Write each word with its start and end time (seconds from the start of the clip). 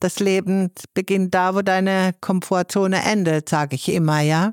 Das 0.00 0.20
Leben 0.20 0.70
beginnt 0.92 1.34
da, 1.34 1.54
wo 1.54 1.62
deine 1.62 2.12
Komfortzone 2.20 3.02
endet, 3.02 3.48
sage 3.48 3.76
ich 3.76 3.88
immer, 3.88 4.20
ja. 4.20 4.52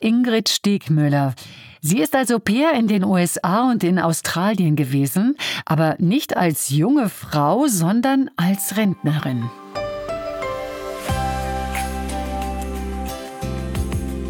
Ingrid 0.00 0.48
Stiegmüller. 0.48 1.34
Sie 1.80 1.98
ist 1.98 2.16
als 2.16 2.32
Au 2.32 2.38
pair 2.38 2.72
in 2.72 2.88
den 2.88 3.04
USA 3.04 3.70
und 3.70 3.84
in 3.84 3.98
Australien 3.98 4.76
gewesen, 4.76 5.36
aber 5.66 5.96
nicht 5.98 6.36
als 6.36 6.70
junge 6.70 7.08
Frau, 7.08 7.66
sondern 7.66 8.30
als 8.36 8.76
Rentnerin. 8.76 9.50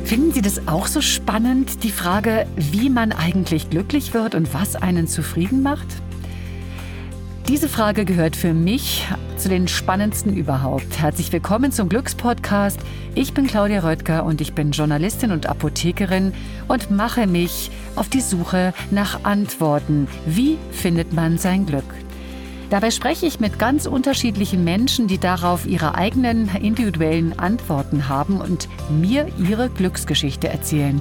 Finden 0.04 0.32
Sie 0.32 0.42
das 0.42 0.66
auch 0.66 0.86
so 0.86 1.02
spannend, 1.02 1.84
die 1.84 1.90
Frage, 1.90 2.46
wie 2.56 2.88
man 2.88 3.12
eigentlich 3.12 3.70
glücklich 3.70 4.14
wird 4.14 4.34
und 4.34 4.54
was 4.54 4.74
einen 4.74 5.06
zufrieden 5.06 5.62
macht? 5.62 5.86
Diese 7.48 7.70
Frage 7.70 8.04
gehört 8.04 8.36
für 8.36 8.52
mich 8.52 9.06
zu 9.38 9.48
den 9.48 9.68
spannendsten 9.68 10.36
überhaupt. 10.36 10.98
Herzlich 10.98 11.32
willkommen 11.32 11.72
zum 11.72 11.88
Glückspodcast. 11.88 12.78
Ich 13.14 13.32
bin 13.32 13.46
Claudia 13.46 13.80
Röttger 13.80 14.26
und 14.26 14.42
ich 14.42 14.52
bin 14.52 14.72
Journalistin 14.72 15.32
und 15.32 15.46
Apothekerin 15.46 16.34
und 16.68 16.90
mache 16.90 17.26
mich 17.26 17.70
auf 17.96 18.10
die 18.10 18.20
Suche 18.20 18.74
nach 18.90 19.24
Antworten. 19.24 20.08
Wie 20.26 20.58
findet 20.72 21.14
man 21.14 21.38
sein 21.38 21.64
Glück? 21.64 21.94
Dabei 22.68 22.90
spreche 22.90 23.24
ich 23.24 23.40
mit 23.40 23.58
ganz 23.58 23.86
unterschiedlichen 23.86 24.62
Menschen, 24.62 25.06
die 25.06 25.18
darauf 25.18 25.64
ihre 25.64 25.94
eigenen 25.94 26.54
individuellen 26.54 27.38
Antworten 27.38 28.10
haben 28.10 28.42
und 28.42 28.68
mir 28.90 29.26
ihre 29.38 29.70
Glücksgeschichte 29.70 30.48
erzählen. 30.48 31.00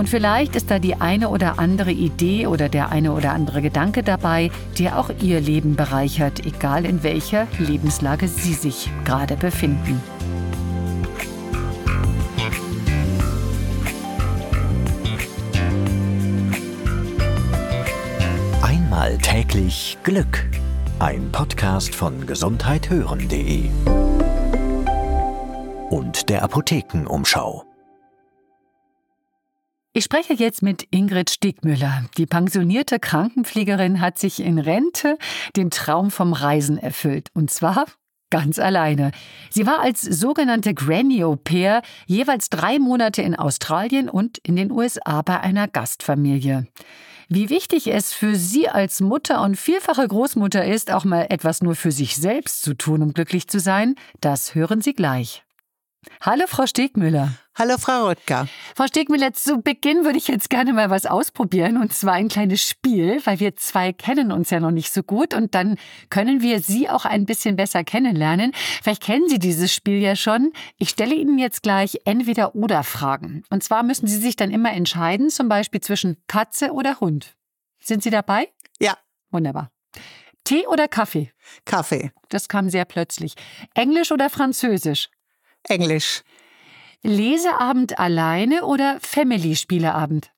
Und 0.00 0.08
vielleicht 0.08 0.56
ist 0.56 0.70
da 0.70 0.78
die 0.78 0.94
eine 0.94 1.28
oder 1.28 1.58
andere 1.58 1.92
Idee 1.92 2.46
oder 2.46 2.70
der 2.70 2.88
eine 2.88 3.12
oder 3.12 3.34
andere 3.34 3.60
Gedanke 3.60 4.02
dabei, 4.02 4.50
der 4.78 4.98
auch 4.98 5.10
Ihr 5.20 5.42
Leben 5.42 5.76
bereichert, 5.76 6.46
egal 6.46 6.86
in 6.86 7.02
welcher 7.02 7.46
Lebenslage 7.58 8.26
Sie 8.26 8.54
sich 8.54 8.88
gerade 9.04 9.36
befinden. 9.36 10.00
Einmal 18.62 19.18
täglich 19.18 19.98
Glück. 20.02 20.48
Ein 20.98 21.30
Podcast 21.30 21.94
von 21.94 22.26
gesundheithören.de 22.26 23.68
und 25.90 26.30
der 26.30 26.42
Apothekenumschau. 26.42 27.69
Ich 29.92 30.04
spreche 30.04 30.34
jetzt 30.34 30.62
mit 30.62 30.86
Ingrid 30.92 31.30
Stiegmüller. 31.30 32.04
Die 32.16 32.26
pensionierte 32.26 33.00
Krankenpflegerin 33.00 34.00
hat 34.00 34.18
sich 34.18 34.38
in 34.38 34.60
Rente 34.60 35.18
den 35.56 35.72
Traum 35.72 36.12
vom 36.12 36.32
Reisen 36.32 36.78
erfüllt. 36.78 37.28
Und 37.34 37.50
zwar 37.50 37.86
ganz 38.30 38.60
alleine. 38.60 39.10
Sie 39.50 39.66
war 39.66 39.80
als 39.80 40.02
sogenannte 40.02 40.74
Granny 40.74 41.24
Au 41.24 41.34
pair 41.34 41.82
jeweils 42.06 42.50
drei 42.50 42.78
Monate 42.78 43.22
in 43.22 43.34
Australien 43.34 44.08
und 44.08 44.38
in 44.38 44.54
den 44.54 44.70
USA 44.70 45.22
bei 45.22 45.40
einer 45.40 45.66
Gastfamilie. 45.66 46.68
Wie 47.28 47.50
wichtig 47.50 47.88
es 47.88 48.12
für 48.12 48.36
Sie 48.36 48.68
als 48.68 49.00
Mutter 49.00 49.42
und 49.42 49.56
vielfache 49.56 50.06
Großmutter 50.06 50.64
ist, 50.64 50.92
auch 50.92 51.04
mal 51.04 51.26
etwas 51.30 51.62
nur 51.62 51.74
für 51.74 51.90
sich 51.90 52.14
selbst 52.14 52.62
zu 52.62 52.74
tun, 52.74 53.02
um 53.02 53.12
glücklich 53.12 53.48
zu 53.48 53.58
sein, 53.58 53.96
das 54.20 54.54
hören 54.54 54.82
Sie 54.82 54.94
gleich. 54.94 55.42
Hallo, 56.22 56.44
Frau 56.46 56.66
Stegmüller. 56.66 57.32
Hallo, 57.60 57.76
Frau 57.76 58.06
Röttger. 58.06 58.48
Frau 58.74 58.86
Stegmüller, 58.86 59.34
zu 59.34 59.60
Beginn 59.60 60.06
würde 60.06 60.16
ich 60.16 60.28
jetzt 60.28 60.48
gerne 60.48 60.72
mal 60.72 60.88
was 60.88 61.04
ausprobieren 61.04 61.76
und 61.76 61.92
zwar 61.92 62.14
ein 62.14 62.28
kleines 62.28 62.66
Spiel, 62.66 63.20
weil 63.26 63.38
wir 63.38 63.54
zwei 63.54 63.92
kennen 63.92 64.32
uns 64.32 64.48
ja 64.48 64.60
noch 64.60 64.70
nicht 64.70 64.90
so 64.90 65.02
gut 65.02 65.34
und 65.34 65.54
dann 65.54 65.76
können 66.08 66.40
wir 66.40 66.60
Sie 66.60 66.88
auch 66.88 67.04
ein 67.04 67.26
bisschen 67.26 67.56
besser 67.56 67.84
kennenlernen. 67.84 68.52
Vielleicht 68.82 69.02
kennen 69.02 69.28
Sie 69.28 69.38
dieses 69.38 69.74
Spiel 69.74 70.00
ja 70.00 70.16
schon. 70.16 70.54
Ich 70.78 70.88
stelle 70.88 71.14
Ihnen 71.14 71.38
jetzt 71.38 71.62
gleich 71.62 71.98
entweder 72.06 72.54
oder 72.54 72.82
Fragen. 72.82 73.42
Und 73.50 73.62
zwar 73.62 73.82
müssen 73.82 74.06
Sie 74.06 74.16
sich 74.16 74.36
dann 74.36 74.50
immer 74.50 74.72
entscheiden, 74.72 75.28
zum 75.28 75.50
Beispiel 75.50 75.82
zwischen 75.82 76.16
Katze 76.28 76.72
oder 76.72 77.00
Hund. 77.00 77.36
Sind 77.78 78.02
Sie 78.02 78.08
dabei? 78.08 78.48
Ja. 78.78 78.96
Wunderbar. 79.30 79.70
Tee 80.44 80.66
oder 80.66 80.88
Kaffee? 80.88 81.30
Kaffee. 81.66 82.10
Das 82.30 82.48
kam 82.48 82.70
sehr 82.70 82.86
plötzlich. 82.86 83.34
Englisch 83.74 84.12
oder 84.12 84.30
Französisch? 84.30 85.10
Englisch. 85.68 86.22
Leseabend 87.02 87.98
alleine 87.98 88.64
oder 88.64 88.98
Family-Spieleabend? 89.00 90.30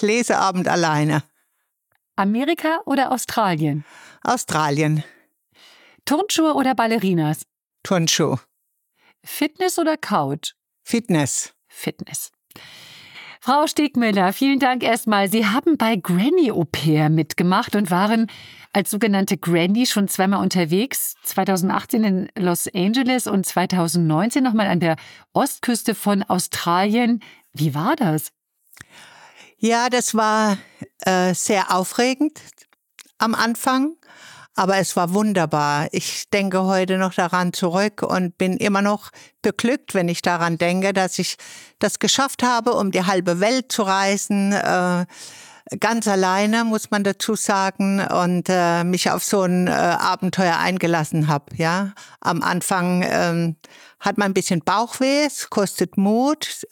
Leseabend 0.00 0.66
alleine. 0.66 1.22
Amerika 2.16 2.80
oder 2.86 3.12
Australien? 3.12 3.84
Australien. 4.22 5.04
Turnschuhe 6.06 6.54
oder 6.54 6.74
Ballerinas? 6.74 7.42
Turnschuh. 7.82 8.36
Fitness 9.22 9.78
oder 9.78 9.98
Couch? 9.98 10.54
Fitness. 10.84 11.52
Fitness. 11.68 12.30
Frau 13.46 13.68
Stegmüller, 13.68 14.32
vielen 14.32 14.58
Dank 14.58 14.82
erstmal. 14.82 15.30
Sie 15.30 15.46
haben 15.46 15.76
bei 15.76 15.94
Granny 15.94 16.50
Au 16.50 16.64
pair 16.64 17.08
mitgemacht 17.10 17.76
und 17.76 17.92
waren 17.92 18.26
als 18.72 18.90
sogenannte 18.90 19.38
Granny 19.38 19.86
schon 19.86 20.08
zweimal 20.08 20.42
unterwegs. 20.42 21.14
2018 21.22 22.02
in 22.02 22.28
Los 22.36 22.66
Angeles 22.66 23.28
und 23.28 23.46
2019 23.46 24.42
nochmal 24.42 24.66
an 24.66 24.80
der 24.80 24.96
Ostküste 25.32 25.94
von 25.94 26.24
Australien. 26.24 27.22
Wie 27.52 27.72
war 27.72 27.94
das? 27.94 28.32
Ja, 29.58 29.90
das 29.90 30.16
war 30.16 30.58
äh, 31.02 31.32
sehr 31.32 31.72
aufregend 31.72 32.40
am 33.18 33.36
Anfang. 33.36 33.94
Aber 34.56 34.78
es 34.78 34.96
war 34.96 35.12
wunderbar. 35.12 35.88
Ich 35.92 36.30
denke 36.30 36.64
heute 36.64 36.96
noch 36.96 37.12
daran 37.12 37.52
zurück 37.52 38.02
und 38.02 38.38
bin 38.38 38.56
immer 38.56 38.80
noch 38.80 39.10
beglückt, 39.42 39.92
wenn 39.94 40.08
ich 40.08 40.22
daran 40.22 40.56
denke, 40.56 40.94
dass 40.94 41.18
ich 41.18 41.36
das 41.78 41.98
geschafft 41.98 42.42
habe, 42.42 42.72
um 42.72 42.90
die 42.90 43.04
halbe 43.04 43.38
Welt 43.40 43.70
zu 43.70 43.82
reisen. 43.82 44.52
Äh, 44.52 45.04
ganz 45.78 46.08
alleine, 46.08 46.64
muss 46.64 46.90
man 46.90 47.04
dazu 47.04 47.34
sagen, 47.34 48.00
und 48.00 48.44
äh, 48.48 48.82
mich 48.84 49.10
auf 49.10 49.24
so 49.24 49.42
ein 49.42 49.66
äh, 49.66 49.70
Abenteuer 49.70 50.56
eingelassen 50.56 51.28
habe. 51.28 51.54
Ja, 51.56 51.92
am 52.20 52.42
Anfang 52.42 53.04
ähm, 53.06 53.56
hat 54.00 54.16
man 54.16 54.30
ein 54.30 54.34
bisschen 54.34 54.60
Bauchweh, 54.60 55.26
es 55.26 55.50
kostet 55.50 55.98
Mut. 55.98 56.66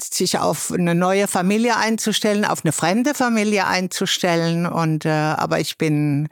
Sich 0.00 0.38
auf 0.38 0.72
eine 0.72 0.94
neue 0.94 1.26
Familie 1.26 1.76
einzustellen, 1.76 2.44
auf 2.44 2.64
eine 2.64 2.72
fremde 2.72 3.14
Familie 3.14 3.66
einzustellen. 3.66 4.66
Und 4.66 5.04
äh, 5.04 5.10
aber 5.10 5.60
ich 5.60 5.78
bin 5.78 6.28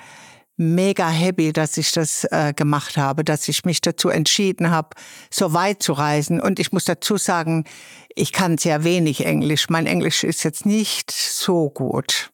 mega 0.56 1.08
happy, 1.08 1.52
dass 1.52 1.76
ich 1.76 1.92
das 1.92 2.24
äh, 2.30 2.52
gemacht 2.54 2.96
habe, 2.96 3.24
dass 3.24 3.48
ich 3.48 3.64
mich 3.64 3.80
dazu 3.80 4.08
entschieden 4.08 4.70
habe, 4.70 4.90
so 5.30 5.52
weit 5.52 5.82
zu 5.82 5.92
reisen. 5.92 6.40
Und 6.40 6.58
ich 6.58 6.72
muss 6.72 6.84
dazu 6.84 7.16
sagen, 7.16 7.64
ich 8.14 8.32
kann 8.32 8.58
sehr 8.58 8.84
wenig 8.84 9.24
Englisch. 9.24 9.68
Mein 9.68 9.86
Englisch 9.86 10.24
ist 10.24 10.44
jetzt 10.44 10.66
nicht 10.66 11.10
so 11.10 11.70
gut. 11.70 12.30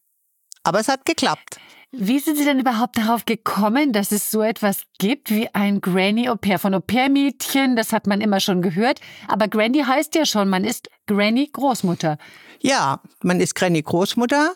Aber 0.63 0.81
es 0.81 0.89
hat 0.89 1.05
geklappt. 1.07 1.59
Wie 1.91 2.19
sind 2.19 2.37
Sie 2.37 2.45
denn 2.45 2.61
überhaupt 2.61 2.99
darauf 2.99 3.25
gekommen, 3.25 3.95
dass 3.95 4.13
es 4.13 4.31
so 4.31 4.43
etwas 4.43 4.83
gibt 4.99 5.31
wie 5.31 5.49
ein 5.55 5.81
Granny 5.81 6.29
Au 6.29 6.37
pair? 6.37 6.59
Von 6.59 6.75
Au 6.75 6.81
pair 6.81 7.09
Mädchen, 7.09 7.77
das 7.77 7.93
hat 7.93 8.07
man 8.07 8.21
immer 8.21 8.41
schon 8.41 8.61
gehört. 8.61 9.01
Aber 9.27 9.49
Granny 9.49 9.83
heißt 9.83 10.15
ja 10.15 10.27
schon, 10.27 10.51
man 10.51 10.65
ist 10.65 10.91
Granny 11.07 11.49
Großmutter. 11.51 12.19
Ja, 12.61 13.01
man 13.23 13.41
ist 13.41 13.55
Granny 13.55 13.81
Großmutter. 13.81 14.53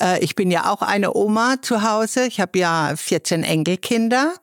Äh, 0.00 0.22
ich 0.22 0.36
bin 0.36 0.52
ja 0.52 0.70
auch 0.70 0.82
eine 0.82 1.14
Oma 1.14 1.56
zu 1.60 1.82
Hause. 1.82 2.26
Ich 2.26 2.40
habe 2.40 2.56
ja 2.56 2.92
14 2.94 3.42
Enkelkinder. 3.42 4.34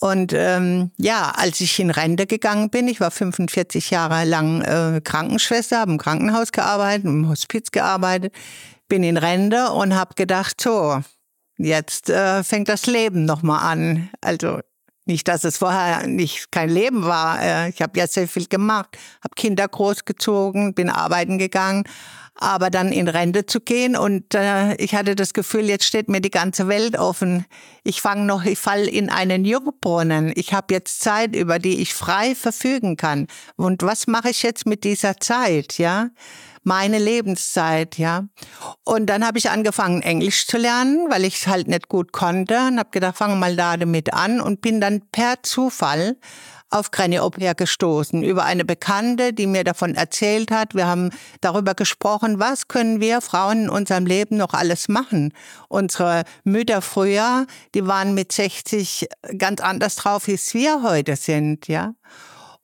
Und 0.00 0.32
ähm, 0.32 0.90
ja, 0.96 1.32
als 1.36 1.60
ich 1.60 1.78
in 1.80 1.90
Rente 1.90 2.26
gegangen 2.26 2.70
bin, 2.70 2.88
ich 2.88 3.00
war 3.00 3.10
45 3.10 3.90
Jahre 3.90 4.24
lang 4.24 4.62
äh, 4.62 5.02
Krankenschwester, 5.02 5.80
habe 5.80 5.92
im 5.92 5.98
Krankenhaus 5.98 6.50
gearbeitet, 6.52 7.04
im 7.04 7.28
Hospiz 7.28 7.72
gearbeitet, 7.72 8.32
bin 8.88 9.02
in 9.02 9.18
Rente 9.18 9.70
und 9.72 9.94
habe 9.94 10.14
gedacht, 10.14 10.60
so, 10.60 11.02
Jetzt 11.58 12.08
äh, 12.08 12.44
fängt 12.44 12.68
das 12.68 12.86
Leben 12.86 13.24
nochmal 13.24 13.70
an. 13.72 14.10
Also 14.20 14.60
nicht, 15.08 15.26
dass 15.26 15.42
es 15.44 15.56
vorher 15.56 16.06
nicht 16.06 16.52
kein 16.52 16.68
Leben 16.68 17.04
war. 17.04 17.42
Äh, 17.42 17.70
ich 17.70 17.82
habe 17.82 17.98
ja 17.98 18.06
sehr 18.06 18.28
viel 18.28 18.46
gemacht, 18.46 18.96
habe 19.24 19.34
Kinder 19.34 19.66
großgezogen, 19.66 20.74
bin 20.74 20.88
arbeiten 20.88 21.38
gegangen. 21.38 21.84
Aber 22.40 22.70
dann 22.70 22.92
in 22.92 23.08
Rente 23.08 23.46
zu 23.46 23.60
gehen 23.60 23.96
und 23.96 24.32
äh, 24.32 24.76
ich 24.76 24.94
hatte 24.94 25.16
das 25.16 25.34
Gefühl, 25.34 25.64
jetzt 25.68 25.86
steht 25.86 26.08
mir 26.08 26.20
die 26.20 26.30
ganze 26.30 26.68
Welt 26.68 26.96
offen. 26.96 27.46
Ich 27.82 28.00
fange 28.00 28.26
noch, 28.26 28.44
ich 28.44 28.60
fall 28.60 28.86
in 28.86 29.10
einen 29.10 29.44
Jungbrunnen. 29.44 30.32
Ich 30.36 30.52
habe 30.52 30.72
jetzt 30.72 31.00
Zeit, 31.00 31.34
über 31.34 31.58
die 31.58 31.80
ich 31.80 31.94
frei 31.94 32.36
verfügen 32.36 32.96
kann. 32.96 33.26
Und 33.56 33.82
was 33.82 34.06
mache 34.06 34.30
ich 34.30 34.44
jetzt 34.44 34.66
mit 34.66 34.84
dieser 34.84 35.16
Zeit, 35.16 35.78
ja? 35.78 36.10
Meine 36.68 36.98
Lebenszeit, 36.98 37.98
ja. 37.98 38.28
Und 38.84 39.06
dann 39.06 39.26
habe 39.26 39.38
ich 39.38 39.50
angefangen, 39.50 40.02
Englisch 40.02 40.46
zu 40.46 40.58
lernen, 40.58 41.10
weil 41.10 41.24
ich 41.24 41.48
halt 41.48 41.66
nicht 41.66 41.88
gut 41.88 42.12
konnte 42.12 42.58
und 42.68 42.78
habe 42.78 42.90
gedacht, 42.90 43.16
fange 43.16 43.34
mal 43.36 43.56
da 43.56 43.76
damit 43.76 44.12
an 44.12 44.40
und 44.40 44.60
bin 44.60 44.80
dann 44.80 45.02
per 45.10 45.42
Zufall 45.42 46.16
auf 46.70 46.90
Granny 46.90 47.18
pair 47.30 47.54
gestoßen, 47.54 48.22
über 48.22 48.44
eine 48.44 48.66
Bekannte, 48.66 49.32
die 49.32 49.46
mir 49.46 49.64
davon 49.64 49.94
erzählt 49.94 50.50
hat. 50.50 50.74
Wir 50.74 50.86
haben 50.86 51.10
darüber 51.40 51.74
gesprochen, 51.74 52.38
was 52.38 52.68
können 52.68 53.00
wir 53.00 53.22
Frauen 53.22 53.64
in 53.64 53.70
unserem 53.70 54.04
Leben 54.04 54.36
noch 54.36 54.52
alles 54.52 54.88
machen. 54.88 55.32
Unsere 55.68 56.24
Mütter 56.44 56.82
früher, 56.82 57.46
die 57.74 57.86
waren 57.86 58.14
mit 58.14 58.32
60 58.32 59.08
ganz 59.38 59.62
anders 59.62 59.96
drauf, 59.96 60.26
wie 60.26 60.34
es 60.34 60.52
wir 60.52 60.82
heute 60.82 61.16
sind, 61.16 61.68
ja. 61.68 61.94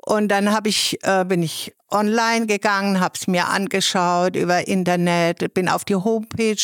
Und 0.06 0.28
dann 0.28 0.52
habe 0.52 0.68
ich, 0.68 0.98
äh, 1.02 1.24
bin 1.24 1.42
ich 1.42 1.74
online 1.90 2.46
gegangen, 2.46 3.00
habe 3.00 3.14
es 3.18 3.26
mir 3.26 3.48
angeschaut 3.48 4.36
über 4.36 4.68
Internet, 4.68 5.54
bin 5.54 5.68
auf 5.68 5.84
die 5.84 5.94
Homepage 5.94 6.56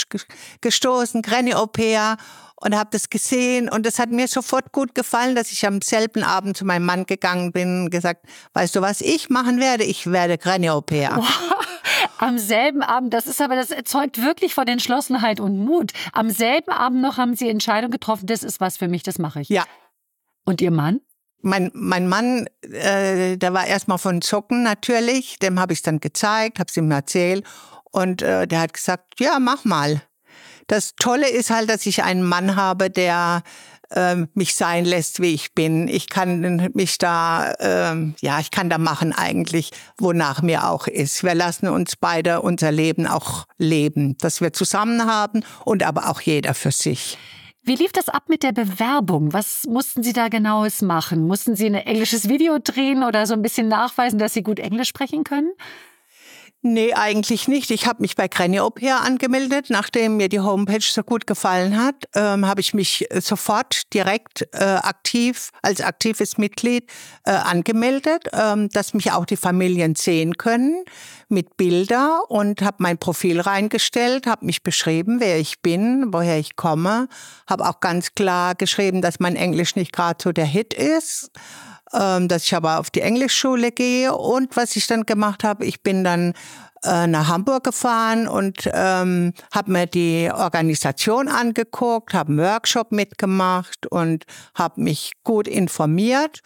gestoßen, 0.60 1.22
Granny 1.22 1.54
pair 1.72 2.18
und 2.56 2.76
habe 2.76 2.90
das 2.92 3.08
gesehen 3.08 3.70
und 3.70 3.86
es 3.86 3.98
hat 3.98 4.10
mir 4.10 4.28
sofort 4.28 4.72
gut 4.72 4.94
gefallen, 4.94 5.34
dass 5.34 5.52
ich 5.52 5.66
am 5.66 5.80
selben 5.80 6.22
Abend 6.22 6.56
zu 6.56 6.66
meinem 6.66 6.84
Mann 6.84 7.06
gegangen 7.06 7.52
bin 7.52 7.84
und 7.84 7.90
gesagt, 7.90 8.26
weißt 8.52 8.76
du, 8.76 8.82
was 8.82 9.00
ich 9.00 9.30
machen 9.30 9.58
werde? 9.58 9.84
Ich 9.84 10.10
werde 10.10 10.36
Granny. 10.36 10.68
Wow. 10.68 11.26
Am 12.18 12.38
selben 12.38 12.82
Abend, 12.82 13.14
das 13.14 13.26
ist 13.26 13.40
aber, 13.40 13.56
das 13.56 13.70
erzeugt 13.70 14.22
wirklich 14.22 14.54
von 14.54 14.66
Entschlossenheit 14.68 15.40
und 15.40 15.64
Mut. 15.64 15.92
Am 16.12 16.28
selben 16.28 16.70
Abend 16.70 17.00
noch 17.00 17.16
haben 17.16 17.34
Sie 17.34 17.48
Entscheidung 17.48 17.90
getroffen, 17.90 18.26
das 18.26 18.42
ist 18.42 18.60
was 18.60 18.76
für 18.76 18.88
mich, 18.88 19.02
das 19.02 19.18
mache 19.18 19.40
ich. 19.40 19.48
Ja. 19.48 19.64
Und 20.44 20.60
Ihr 20.60 20.70
Mann? 20.70 21.00
Mein, 21.42 21.70
mein 21.74 22.08
Mann, 22.08 22.46
äh, 22.62 23.36
der 23.36 23.52
war 23.54 23.66
erstmal 23.66 23.98
von 23.98 24.20
Zucken 24.20 24.62
natürlich, 24.62 25.38
dem 25.38 25.58
habe 25.58 25.72
ich 25.72 25.82
dann 25.82 26.00
gezeigt, 26.00 26.58
habe 26.58 26.68
es 26.68 26.76
ihm 26.76 26.90
erzählt 26.90 27.44
und 27.90 28.22
äh, 28.22 28.46
der 28.46 28.60
hat 28.60 28.74
gesagt, 28.74 29.18
ja, 29.18 29.38
mach 29.38 29.64
mal. 29.64 30.02
Das 30.66 30.94
Tolle 30.96 31.28
ist 31.28 31.50
halt, 31.50 31.68
dass 31.68 31.86
ich 31.86 32.02
einen 32.02 32.22
Mann 32.22 32.56
habe, 32.56 32.90
der 32.90 33.42
äh, 33.90 34.16
mich 34.34 34.54
sein 34.54 34.84
lässt, 34.84 35.20
wie 35.20 35.34
ich 35.34 35.54
bin. 35.54 35.88
Ich 35.88 36.08
kann 36.08 36.70
mich 36.74 36.98
da, 36.98 37.52
äh, 37.52 38.12
ja, 38.20 38.40
ich 38.40 38.50
kann 38.50 38.70
da 38.70 38.78
machen 38.78 39.12
eigentlich, 39.12 39.70
wonach 39.98 40.42
mir 40.42 40.68
auch 40.68 40.86
ist. 40.86 41.24
Wir 41.24 41.34
lassen 41.34 41.68
uns 41.68 41.96
beide 41.96 42.40
unser 42.42 42.70
Leben 42.70 43.06
auch 43.06 43.46
leben, 43.58 44.16
dass 44.18 44.40
wir 44.40 44.52
zusammen 44.52 45.06
haben 45.06 45.42
und 45.64 45.82
aber 45.82 46.08
auch 46.08 46.20
jeder 46.20 46.54
für 46.54 46.72
sich. 46.72 47.18
Wie 47.62 47.76
lief 47.76 47.92
das 47.92 48.08
ab 48.08 48.24
mit 48.28 48.42
der 48.42 48.52
Bewerbung? 48.52 49.32
Was 49.32 49.64
mussten 49.66 50.02
Sie 50.02 50.14
da 50.14 50.28
genaues 50.28 50.80
machen? 50.80 51.26
Mussten 51.26 51.56
Sie 51.56 51.66
ein 51.66 51.74
englisches 51.74 52.28
Video 52.28 52.58
drehen 52.58 53.04
oder 53.04 53.26
so 53.26 53.34
ein 53.34 53.42
bisschen 53.42 53.68
nachweisen, 53.68 54.18
dass 54.18 54.32
Sie 54.32 54.42
gut 54.42 54.58
Englisch 54.58 54.88
sprechen 54.88 55.24
können? 55.24 55.52
Nee, 56.62 56.92
eigentlich 56.92 57.48
nicht. 57.48 57.70
Ich 57.70 57.86
habe 57.86 58.02
mich 58.02 58.16
bei 58.16 58.28
Granny 58.28 58.60
Au 58.60 58.68
pair 58.68 59.00
angemeldet. 59.00 59.70
Nachdem 59.70 60.18
mir 60.18 60.28
die 60.28 60.40
Homepage 60.40 60.82
so 60.82 61.02
gut 61.02 61.26
gefallen 61.26 61.82
hat, 61.82 61.94
ähm, 62.14 62.46
habe 62.46 62.60
ich 62.60 62.74
mich 62.74 63.06
sofort 63.18 63.94
direkt 63.94 64.46
äh, 64.52 64.64
aktiv 64.64 65.52
als 65.62 65.80
aktives 65.80 66.36
Mitglied 66.36 66.84
äh, 67.24 67.30
angemeldet, 67.30 68.28
ähm, 68.34 68.68
dass 68.68 68.92
mich 68.92 69.10
auch 69.10 69.24
die 69.24 69.38
Familien 69.38 69.94
sehen 69.94 70.36
können 70.36 70.84
mit 71.30 71.56
Bilder 71.56 72.24
und 72.28 72.60
habe 72.60 72.76
mein 72.80 72.98
Profil 72.98 73.40
reingestellt, 73.40 74.26
habe 74.26 74.44
mich 74.44 74.62
beschrieben, 74.62 75.18
wer 75.18 75.38
ich 75.38 75.62
bin, 75.62 76.12
woher 76.12 76.38
ich 76.38 76.56
komme, 76.56 77.08
habe 77.48 77.66
auch 77.66 77.80
ganz 77.80 78.14
klar 78.14 78.54
geschrieben, 78.54 79.00
dass 79.00 79.18
mein 79.18 79.36
Englisch 79.36 79.76
nicht 79.76 79.94
gerade 79.94 80.22
so 80.22 80.30
der 80.30 80.44
Hit 80.44 80.74
ist 80.74 81.30
ähm, 81.92 82.28
dass 82.28 82.44
ich 82.44 82.54
aber 82.54 82.78
auf 82.78 82.90
die 82.90 83.00
Englischschule 83.00 83.72
gehe. 83.72 84.14
Und 84.14 84.56
was 84.56 84.76
ich 84.76 84.86
dann 84.86 85.04
gemacht 85.04 85.44
habe, 85.44 85.64
ich 85.66 85.82
bin 85.82 86.04
dann 86.04 86.34
äh, 86.84 87.06
nach 87.06 87.28
Hamburg 87.28 87.64
gefahren 87.64 88.26
und 88.28 88.68
ähm, 88.72 89.32
habe 89.54 89.72
mir 89.72 89.86
die 89.86 90.30
Organisation 90.32 91.28
angeguckt, 91.28 92.14
habe 92.14 92.30
einen 92.30 92.38
Workshop 92.38 92.92
mitgemacht 92.92 93.86
und 93.86 94.24
habe 94.54 94.80
mich 94.80 95.12
gut 95.24 95.46
informiert 95.46 96.42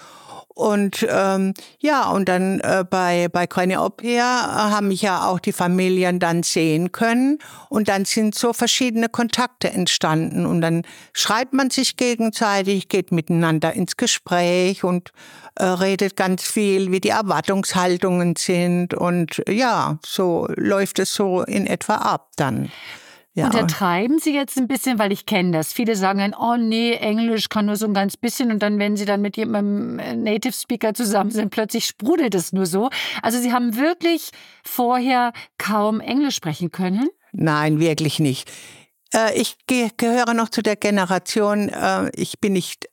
und 0.54 1.04
ähm, 1.10 1.52
ja, 1.80 2.08
und 2.10 2.28
dann 2.28 2.60
äh, 2.60 2.84
bei, 2.88 3.28
bei 3.28 3.48
Keine 3.48 3.80
Au 3.80 3.90
äh, 4.02 4.20
haben 4.20 4.86
mich 4.88 5.02
ja 5.02 5.26
auch 5.26 5.40
die 5.40 5.52
Familien 5.52 6.20
dann 6.20 6.44
sehen 6.44 6.92
können. 6.92 7.38
Und 7.68 7.88
dann 7.88 8.04
sind 8.04 8.36
so 8.36 8.52
verschiedene 8.52 9.08
Kontakte 9.08 9.70
entstanden. 9.70 10.46
Und 10.46 10.60
dann 10.60 10.82
schreibt 11.12 11.54
man 11.54 11.70
sich 11.70 11.96
gegenseitig, 11.96 12.88
geht 12.88 13.10
miteinander 13.10 13.72
ins 13.72 13.96
Gespräch 13.96 14.84
und 14.84 15.10
äh, 15.56 15.64
redet 15.64 16.16
ganz 16.16 16.44
viel, 16.44 16.92
wie 16.92 17.00
die 17.00 17.08
Erwartungshaltungen 17.08 18.36
sind. 18.36 18.94
Und 18.94 19.42
ja, 19.48 19.98
so 20.06 20.23
läuft 20.56 20.98
es 20.98 21.14
so 21.14 21.42
in 21.42 21.66
etwa 21.66 21.96
ab 21.96 22.30
dann. 22.36 22.70
Ja. 23.36 23.46
Untertreiben 23.46 24.20
Sie 24.20 24.32
jetzt 24.32 24.56
ein 24.58 24.68
bisschen, 24.68 25.00
weil 25.00 25.10
ich 25.10 25.26
kenne 25.26 25.50
das. 25.50 25.72
Viele 25.72 25.96
sagen 25.96 26.20
dann, 26.20 26.34
oh 26.34 26.56
nee, 26.56 26.92
Englisch 26.92 27.48
kann 27.48 27.66
nur 27.66 27.74
so 27.74 27.84
ein 27.84 27.92
ganz 27.92 28.16
bisschen 28.16 28.52
und 28.52 28.62
dann, 28.62 28.78
wenn 28.78 28.96
Sie 28.96 29.06
dann 29.06 29.22
mit 29.22 29.36
jemandem 29.36 29.98
äh, 29.98 30.14
Native 30.14 30.52
Speaker 30.52 30.94
zusammen 30.94 31.32
sind, 31.32 31.50
plötzlich 31.50 31.84
sprudelt 31.84 32.36
es 32.36 32.52
nur 32.52 32.66
so. 32.66 32.90
Also 33.22 33.40
Sie 33.40 33.52
haben 33.52 33.76
wirklich 33.76 34.30
vorher 34.62 35.32
kaum 35.58 35.98
Englisch 35.98 36.36
sprechen 36.36 36.70
können? 36.70 37.08
Nein, 37.32 37.80
wirklich 37.80 38.20
nicht. 38.20 38.48
Äh, 39.12 39.36
ich 39.36 39.56
gehöre 39.66 40.32
noch 40.34 40.48
zu 40.48 40.62
der 40.62 40.76
Generation, 40.76 41.70
äh, 41.70 42.10
ich 42.14 42.38
bin 42.38 42.52
nicht 42.52 42.88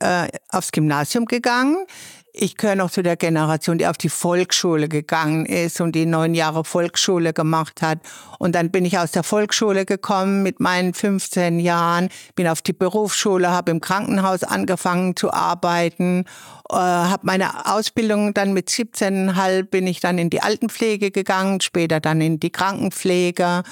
aufs 0.50 0.72
Gymnasium 0.72 1.26
gegangen. 1.26 1.86
Ich 2.34 2.56
gehöre 2.56 2.76
noch 2.76 2.92
zu 2.92 3.04
der 3.04 3.18
Generation, 3.18 3.78
die 3.78 3.88
auf 3.88 3.98
die 3.98 4.08
Volksschule 4.08 4.88
gegangen 4.88 5.46
ist 5.46 5.82
und 5.82 5.94
die 5.94 6.06
neun 6.06 6.34
Jahre 6.34 6.64
Volksschule 6.64 7.34
gemacht 7.34 7.82
hat. 7.82 8.00
Und 8.40 8.56
dann 8.56 8.72
bin 8.72 8.86
ich 8.86 8.98
aus 8.98 9.12
der 9.12 9.24
Volksschule 9.24 9.86
gekommen 9.86 10.42
mit 10.42 10.62
meinen 10.62 10.94
15 10.94 11.60
Jahren, 11.60 12.08
bin 12.36 12.48
auf 12.48 12.62
die 12.62 12.72
Berufsschule, 12.72 13.50
habe 13.50 13.72
im 13.72 13.82
Krankenhaus 13.82 14.44
angefangen 14.44 15.18
zu 15.18 15.34
arbeiten, 15.34 16.24
äh, 16.70 16.76
habe 16.76 17.26
meine 17.26 17.66
Ausbildung 17.66 18.34
dann 18.34 18.54
mit 18.54 18.70
17,5 18.70 19.64
bin 19.64 19.86
ich 19.86 20.00
dann 20.00 20.18
in 20.18 20.30
die 20.30 20.42
Altenpflege 20.42 21.12
gegangen, 21.12 21.60
später 21.60 22.00
dann 22.00 22.22
in 22.22 22.40
die 22.40 22.52
Krankenpflege. 22.52 23.64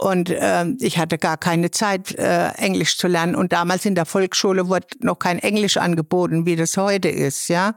Und 0.00 0.30
äh, 0.30 0.64
ich 0.80 0.96
hatte 0.96 1.18
gar 1.18 1.36
keine 1.36 1.70
Zeit, 1.70 2.14
äh, 2.14 2.48
Englisch 2.52 2.96
zu 2.96 3.06
lernen. 3.06 3.34
Und 3.34 3.52
damals 3.52 3.84
in 3.84 3.94
der 3.94 4.06
Volksschule 4.06 4.66
wurde 4.68 4.86
noch 5.00 5.18
kein 5.18 5.38
Englisch 5.38 5.76
angeboten, 5.76 6.46
wie 6.46 6.56
das 6.56 6.78
heute 6.78 7.10
ist, 7.10 7.48
ja. 7.48 7.74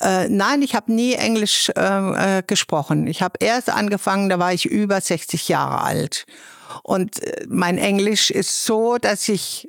Äh, 0.00 0.28
nein, 0.28 0.62
ich 0.62 0.74
habe 0.74 0.92
nie 0.92 1.14
Englisch 1.14 1.70
äh, 1.76 2.38
äh, 2.38 2.42
gesprochen. 2.44 3.06
Ich 3.06 3.22
habe 3.22 3.38
erst 3.38 3.70
angefangen, 3.70 4.28
da 4.28 4.40
war 4.40 4.52
ich 4.52 4.66
über 4.66 5.00
60 5.00 5.48
Jahre 5.48 5.82
alt. 5.82 6.26
Und 6.82 7.22
äh, 7.22 7.46
mein 7.48 7.78
Englisch 7.78 8.32
ist 8.32 8.64
so, 8.64 8.98
dass 8.98 9.28
ich, 9.28 9.68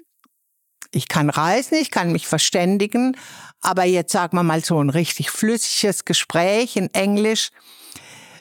ich 0.90 1.08
kann 1.08 1.30
reisen, 1.30 1.76
ich 1.76 1.92
kann 1.92 2.12
mich 2.12 2.26
verständigen, 2.26 3.16
aber 3.62 3.84
jetzt 3.84 4.14
sagen 4.14 4.36
wir 4.36 4.44
mal 4.44 4.64
so 4.64 4.84
ein 4.84 4.90
richtig 4.90 5.30
flüssiges 5.30 6.06
Gespräch 6.06 6.76
in 6.76 6.92
Englisch, 6.96 7.52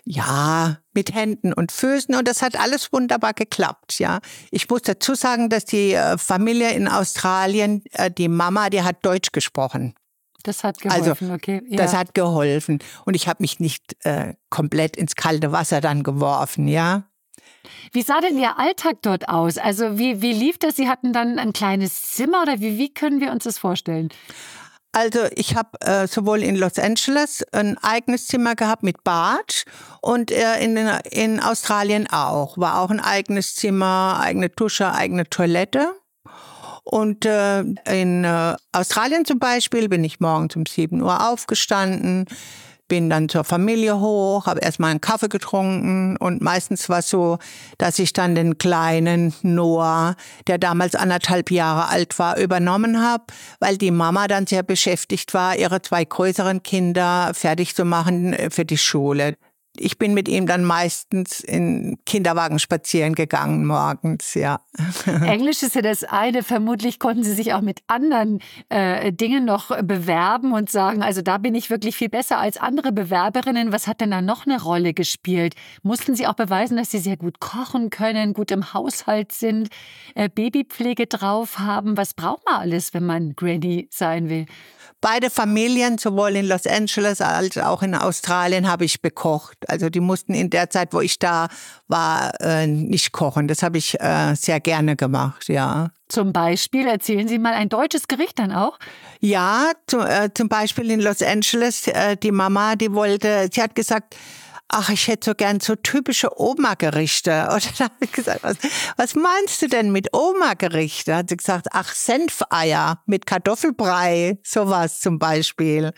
ja, 0.04 0.78
mit 0.92 1.14
Händen 1.14 1.52
und 1.52 1.70
Füßen 1.70 2.14
und 2.14 2.26
das 2.26 2.42
hat 2.42 2.58
alles 2.58 2.92
wunderbar 2.92 3.34
geklappt, 3.34 3.98
ja. 3.98 4.20
Ich 4.50 4.68
muss 4.68 4.82
dazu 4.82 5.14
sagen, 5.14 5.48
dass 5.48 5.64
die 5.64 5.92
äh, 5.92 6.18
Familie 6.18 6.72
in 6.72 6.88
Australien, 6.88 7.82
äh, 7.92 8.10
die 8.10 8.28
Mama, 8.28 8.68
die 8.68 8.82
hat 8.82 9.04
Deutsch 9.04 9.32
gesprochen. 9.32 9.94
Das 10.42 10.64
hat 10.64 10.80
geholfen, 10.80 11.30
also, 11.30 11.34
okay. 11.34 11.62
Ja. 11.68 11.76
Das 11.76 11.94
hat 11.94 12.14
geholfen. 12.14 12.80
Und 13.04 13.14
ich 13.14 13.28
habe 13.28 13.42
mich 13.42 13.60
nicht 13.60 13.96
äh, 14.04 14.34
komplett 14.50 14.96
ins 14.96 15.14
kalte 15.14 15.52
Wasser 15.52 15.80
dann 15.80 16.02
geworfen, 16.02 16.66
ja. 16.66 17.04
Wie 17.92 18.02
sah 18.02 18.20
denn 18.20 18.38
Ihr 18.38 18.58
Alltag 18.58 18.98
dort 19.02 19.28
aus? 19.28 19.56
Also 19.56 19.98
wie, 19.98 20.20
wie 20.20 20.32
lief 20.32 20.58
das? 20.58 20.76
Sie 20.76 20.88
hatten 20.88 21.12
dann 21.12 21.38
ein 21.38 21.52
kleines 21.52 22.02
Zimmer 22.10 22.42
oder 22.42 22.60
wie, 22.60 22.76
wie 22.76 22.92
können 22.92 23.20
wir 23.20 23.30
uns 23.30 23.44
das 23.44 23.58
vorstellen? 23.58 24.08
Also 24.92 25.20
ich 25.34 25.56
habe 25.56 25.80
äh, 25.80 26.06
sowohl 26.06 26.42
in 26.42 26.56
Los 26.56 26.78
Angeles 26.78 27.42
ein 27.52 27.78
eigenes 27.78 28.26
Zimmer 28.26 28.54
gehabt 28.54 28.82
mit 28.82 29.02
Bad 29.04 29.64
und 30.02 30.30
äh, 30.30 30.62
in, 30.62 30.76
in 31.10 31.40
Australien 31.40 32.06
auch. 32.10 32.58
War 32.58 32.78
auch 32.78 32.90
ein 32.90 33.00
eigenes 33.00 33.54
Zimmer, 33.54 34.20
eigene 34.20 34.50
Dusche, 34.50 34.92
eigene 34.92 35.28
Toilette. 35.28 35.94
Und 36.84 37.24
äh, 37.24 37.60
in 37.60 38.24
äh, 38.24 38.56
Australien 38.72 39.24
zum 39.24 39.38
Beispiel 39.38 39.88
bin 39.88 40.04
ich 40.04 40.20
morgens 40.20 40.56
um 40.56 40.66
7 40.66 41.00
Uhr 41.00 41.26
aufgestanden, 41.26 42.26
bin 42.92 43.08
dann 43.08 43.30
zur 43.30 43.42
Familie 43.42 44.00
hoch, 44.00 44.44
habe 44.44 44.60
erstmal 44.60 44.90
einen 44.90 45.00
Kaffee 45.00 45.30
getrunken 45.30 46.18
und 46.18 46.42
meistens 46.42 46.90
war 46.90 46.98
es 46.98 47.08
so, 47.08 47.38
dass 47.78 47.98
ich 47.98 48.12
dann 48.12 48.34
den 48.34 48.58
kleinen 48.58 49.32
Noah, 49.40 50.14
der 50.46 50.58
damals 50.58 50.94
anderthalb 50.94 51.50
Jahre 51.50 51.88
alt 51.88 52.18
war, 52.18 52.36
übernommen 52.36 53.02
habe, 53.02 53.24
weil 53.60 53.78
die 53.78 53.90
Mama 53.90 54.28
dann 54.28 54.46
sehr 54.46 54.62
beschäftigt 54.62 55.32
war, 55.32 55.56
ihre 55.56 55.80
zwei 55.80 56.04
größeren 56.04 56.62
Kinder 56.62 57.30
fertig 57.32 57.74
zu 57.74 57.86
machen 57.86 58.36
für 58.50 58.66
die 58.66 58.76
Schule. 58.76 59.36
Ich 59.78 59.98
bin 59.98 60.12
mit 60.12 60.28
ihm 60.28 60.46
dann 60.46 60.64
meistens 60.64 61.40
in 61.40 61.98
Kinderwagen 62.04 62.58
spazieren 62.58 63.14
gegangen 63.14 63.64
morgens, 63.64 64.34
ja. 64.34 64.60
Englisch 65.06 65.62
ist 65.62 65.74
ja 65.74 65.82
das 65.82 66.04
eine. 66.04 66.42
Vermutlich 66.42 66.98
konnten 66.98 67.24
Sie 67.24 67.32
sich 67.32 67.54
auch 67.54 67.62
mit 67.62 67.80
anderen 67.86 68.40
äh, 68.68 69.12
Dingen 69.12 69.46
noch 69.46 69.68
bewerben 69.82 70.52
und 70.52 70.70
sagen, 70.70 71.02
also 71.02 71.22
da 71.22 71.38
bin 71.38 71.54
ich 71.54 71.70
wirklich 71.70 71.96
viel 71.96 72.10
besser 72.10 72.38
als 72.38 72.58
andere 72.58 72.92
Bewerberinnen. 72.92 73.72
Was 73.72 73.86
hat 73.86 74.02
denn 74.02 74.10
da 74.10 74.20
noch 74.20 74.46
eine 74.46 74.62
Rolle 74.62 74.92
gespielt? 74.92 75.54
Mussten 75.82 76.14
Sie 76.14 76.26
auch 76.26 76.34
beweisen, 76.34 76.76
dass 76.76 76.90
Sie 76.90 76.98
sehr 76.98 77.16
gut 77.16 77.40
kochen 77.40 77.88
können, 77.88 78.34
gut 78.34 78.50
im 78.50 78.74
Haushalt 78.74 79.32
sind, 79.32 79.68
äh, 80.14 80.28
Babypflege 80.28 81.06
drauf 81.06 81.58
haben? 81.58 81.96
Was 81.96 82.12
braucht 82.12 82.44
man 82.44 82.60
alles, 82.60 82.92
wenn 82.92 83.06
man 83.06 83.34
Granny 83.36 83.88
sein 83.90 84.28
will? 84.28 84.44
Beide 85.02 85.30
Familien, 85.30 85.98
sowohl 85.98 86.36
in 86.36 86.46
Los 86.46 86.64
Angeles 86.64 87.20
als 87.20 87.58
auch 87.58 87.82
in 87.82 87.96
Australien, 87.96 88.70
habe 88.70 88.84
ich 88.84 89.02
bekocht. 89.02 89.61
Also 89.68 89.90
die 89.90 90.00
mussten 90.00 90.34
in 90.34 90.50
der 90.50 90.70
Zeit, 90.70 90.92
wo 90.92 91.00
ich 91.00 91.18
da 91.18 91.48
war, 91.88 92.32
äh, 92.40 92.66
nicht 92.66 93.12
kochen. 93.12 93.48
Das 93.48 93.62
habe 93.62 93.78
ich 93.78 94.00
äh, 94.00 94.34
sehr 94.34 94.60
gerne 94.60 94.96
gemacht, 94.96 95.48
ja. 95.48 95.90
Zum 96.08 96.32
Beispiel, 96.32 96.86
erzählen 96.86 97.26
Sie 97.26 97.38
mal 97.38 97.54
ein 97.54 97.68
deutsches 97.68 98.06
Gericht 98.06 98.38
dann 98.38 98.52
auch? 98.52 98.78
Ja, 99.20 99.72
zu, 99.86 100.00
äh, 100.00 100.30
zum 100.34 100.48
Beispiel 100.48 100.90
in 100.90 101.00
Los 101.00 101.22
Angeles, 101.22 101.86
äh, 101.88 102.16
die 102.16 102.32
Mama, 102.32 102.76
die 102.76 102.92
wollte, 102.92 103.48
sie 103.52 103.62
hat 103.62 103.74
gesagt, 103.74 104.14
ach, 104.72 104.88
ich 104.90 105.06
hätte 105.06 105.30
so 105.30 105.34
gern 105.34 105.60
so 105.60 105.76
typische 105.76 106.40
Oma-Gerichte. 106.40 107.48
Und 107.52 107.78
dann 107.78 107.88
habe 107.88 108.04
ich 108.04 108.12
gesagt, 108.12 108.42
was, 108.42 108.56
was 108.96 109.14
meinst 109.14 109.62
du 109.62 109.68
denn 109.68 109.92
mit 109.92 110.12
Oma-Gerichte? 110.12 111.14
Hat 111.14 111.28
sie 111.28 111.36
gesagt, 111.36 111.68
ach, 111.70 111.94
Senfeier 111.94 113.02
mit 113.06 113.26
Kartoffelbrei, 113.26 114.38
sowas 114.42 115.00
zum 115.00 115.18
Beispiel. 115.18 115.92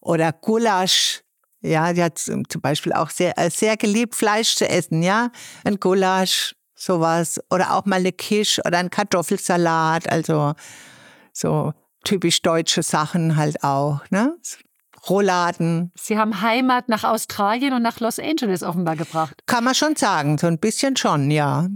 Oder 0.00 0.32
Gulasch. 0.32 1.22
Ja, 1.62 1.92
die 1.92 2.02
hat 2.02 2.18
zum 2.18 2.44
Beispiel 2.60 2.92
auch 2.92 3.10
sehr, 3.10 3.38
äh, 3.38 3.50
sehr 3.50 3.76
geliebt, 3.76 4.14
Fleisch 4.14 4.56
zu 4.56 4.68
essen, 4.68 5.02
ja. 5.02 5.30
Ein 5.64 5.78
Gulasch, 5.78 6.54
sowas. 6.74 7.40
Oder 7.50 7.74
auch 7.74 7.84
mal 7.84 7.96
eine 7.96 8.12
Kisch 8.12 8.58
oder 8.64 8.78
ein 8.78 8.90
Kartoffelsalat. 8.90 10.10
Also 10.10 10.54
so 11.32 11.72
typisch 12.04 12.40
deutsche 12.42 12.82
Sachen 12.82 13.36
halt 13.36 13.62
auch, 13.62 14.00
ne? 14.10 14.36
Rouladen. 15.08 15.92
Sie 15.96 16.18
haben 16.18 16.42
Heimat 16.42 16.88
nach 16.88 17.04
Australien 17.04 17.72
und 17.72 17.82
nach 17.82 18.00
Los 18.00 18.18
Angeles 18.18 18.62
offenbar 18.62 18.96
gebracht. 18.96 19.42
Kann 19.46 19.64
man 19.64 19.74
schon 19.74 19.96
sagen, 19.96 20.36
so 20.38 20.46
ein 20.46 20.58
bisschen 20.58 20.96
schon, 20.96 21.30
ja. 21.30 21.68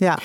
Ja. 0.00 0.16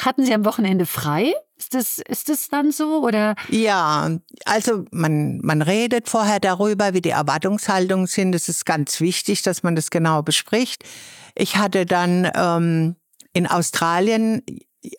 Hatten 0.00 0.24
Sie 0.24 0.34
am 0.34 0.44
Wochenende 0.44 0.86
frei? 0.86 1.32
Ist 1.60 1.74
das, 1.74 1.98
ist 1.98 2.30
das 2.30 2.48
dann 2.48 2.72
so 2.72 3.04
oder? 3.04 3.34
Ja, 3.50 4.16
also 4.46 4.86
man, 4.92 5.40
man 5.42 5.60
redet 5.60 6.08
vorher 6.08 6.40
darüber, 6.40 6.94
wie 6.94 7.02
die 7.02 7.10
Erwartungshaltungen 7.10 8.06
sind. 8.06 8.34
Es 8.34 8.48
ist 8.48 8.64
ganz 8.64 8.98
wichtig, 9.02 9.42
dass 9.42 9.62
man 9.62 9.76
das 9.76 9.90
genau 9.90 10.22
bespricht. 10.22 10.84
Ich 11.34 11.56
hatte 11.56 11.84
dann 11.84 12.30
ähm, 12.34 12.96
in 13.34 13.46
Australien 13.46 14.42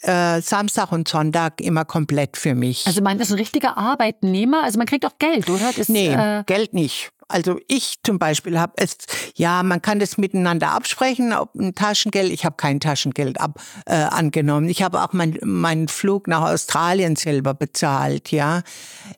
äh, 0.04 0.40
Samstag 0.42 0.92
und 0.92 1.08
Sonntag 1.08 1.60
immer 1.62 1.84
komplett 1.84 2.38
für 2.38 2.54
mich. 2.54 2.86
Also 2.86 3.02
man 3.02 3.20
ist 3.20 3.32
ein 3.32 3.40
richtiger 3.40 3.76
Arbeitnehmer, 3.76 4.62
also 4.62 4.78
man 4.78 4.86
kriegt 4.86 5.08
auch 5.08 5.18
Geld, 5.18 5.50
oder? 5.50 5.72
Das, 5.76 5.90
nee, 5.90 6.14
äh 6.14 6.44
Geld 6.46 6.76
nicht. 6.76 7.12
Also 7.32 7.60
ich 7.68 7.96
zum 8.04 8.20
Beispiel 8.20 8.60
habe 8.60 8.74
es, 8.76 8.98
ja, 9.36 9.64
man 9.64 9.82
kann 9.82 10.00
das 10.00 10.18
miteinander 10.18 10.72
absprechen, 10.72 11.34
ob 11.34 11.56
ein 11.56 11.74
Taschengeld, 11.74 12.32
ich 12.32 12.46
habe 12.46 12.56
kein 12.58 12.80
Taschengeld 12.80 13.40
ab, 13.40 13.60
äh, 13.86 13.94
angenommen. 13.94 14.70
Ich 14.70 14.84
habe 14.84 15.02
auch 15.02 15.14
mein, 15.14 15.38
meinen 15.44 15.88
Flug 15.88 16.28
nach 16.28 16.42
Australien 16.42 17.16
selber 17.16 17.54
bezahlt, 17.54 18.32
ja. 18.32 18.64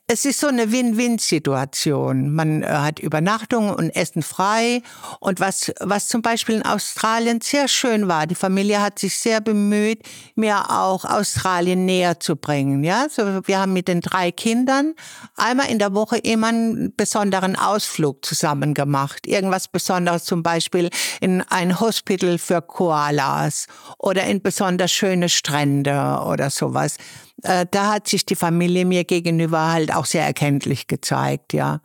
Es 0.06 0.24
ist 0.24 0.40
so 0.40 0.46
eine 0.46 0.70
Win-Win-Situation. 0.70 2.32
Man 2.32 2.62
äh, 2.62 2.66
hat 2.66 3.00
Übernachtung 3.00 3.70
und 3.70 3.90
Essen 3.90 4.22
frei. 4.22 4.82
Und 5.20 5.40
was, 5.40 5.72
was 5.80 6.08
zum 6.08 6.22
Beispiel 6.22 6.56
in 6.56 6.62
Australien 6.62 7.40
sehr 7.40 7.68
schön 7.68 8.08
war, 8.08 8.26
die 8.26 8.34
Familie 8.34 8.80
hat 8.80 8.98
sich 8.98 9.18
sehr 9.18 9.40
bemüht, 9.40 10.02
mir 10.34 10.70
auch 10.70 11.04
Australien 11.04 11.84
näher 11.84 12.20
zu 12.20 12.36
bringen, 12.36 12.84
ja. 12.84 13.06
So, 13.10 13.46
wir 13.46 13.58
haben 13.58 13.72
mit 13.72 13.88
den 13.88 14.00
drei 14.00 14.30
Kindern 14.30 14.94
einmal 15.36 15.70
in 15.70 15.78
der 15.78 15.94
Woche 15.94 16.18
immer 16.18 16.48
einen 16.48 16.94
besonderen 16.96 17.56
Ausflug 17.56 18.03
Ausflug 18.04 18.24
zusammen 18.24 18.74
gemacht. 18.74 19.26
Irgendwas 19.26 19.68
Besonderes, 19.68 20.24
zum 20.24 20.42
Beispiel 20.42 20.90
in 21.20 21.42
ein 21.42 21.80
Hospital 21.80 22.38
für 22.38 22.60
Koalas 22.60 23.66
oder 23.98 24.24
in 24.24 24.42
besonders 24.42 24.92
schöne 24.92 25.28
Strände 25.28 26.20
oder 26.26 26.50
sowas. 26.50 26.96
Äh, 27.42 27.66
da 27.70 27.94
hat 27.94 28.08
sich 28.08 28.26
die 28.26 28.36
Familie 28.36 28.84
mir 28.84 29.04
gegenüber 29.04 29.72
halt 29.72 29.94
auch 29.94 30.04
sehr 30.04 30.24
erkenntlich 30.24 30.86
gezeigt, 30.86 31.52
ja. 31.52 31.80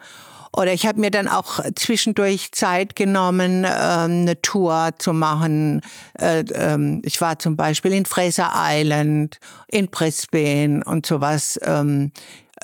Oder 0.51 0.73
ich 0.73 0.88
habe 0.88 0.99
mir 0.99 1.11
dann 1.11 1.27
auch 1.27 1.59
zwischendurch 1.75 2.51
Zeit 2.53 2.95
genommen, 2.95 3.65
ähm, 3.65 4.21
eine 4.21 4.41
Tour 4.41 4.89
zu 4.97 5.13
machen. 5.13 5.81
Äh, 6.17 6.43
ähm, 6.53 7.03
ich 7.05 7.21
war 7.21 7.38
zum 7.38 7.55
Beispiel 7.55 7.93
in 7.93 8.05
Fraser 8.05 8.51
Island, 8.55 9.39
in 9.67 9.89
Brisbane 9.89 10.83
und 10.83 11.05
sowas. 11.05 11.59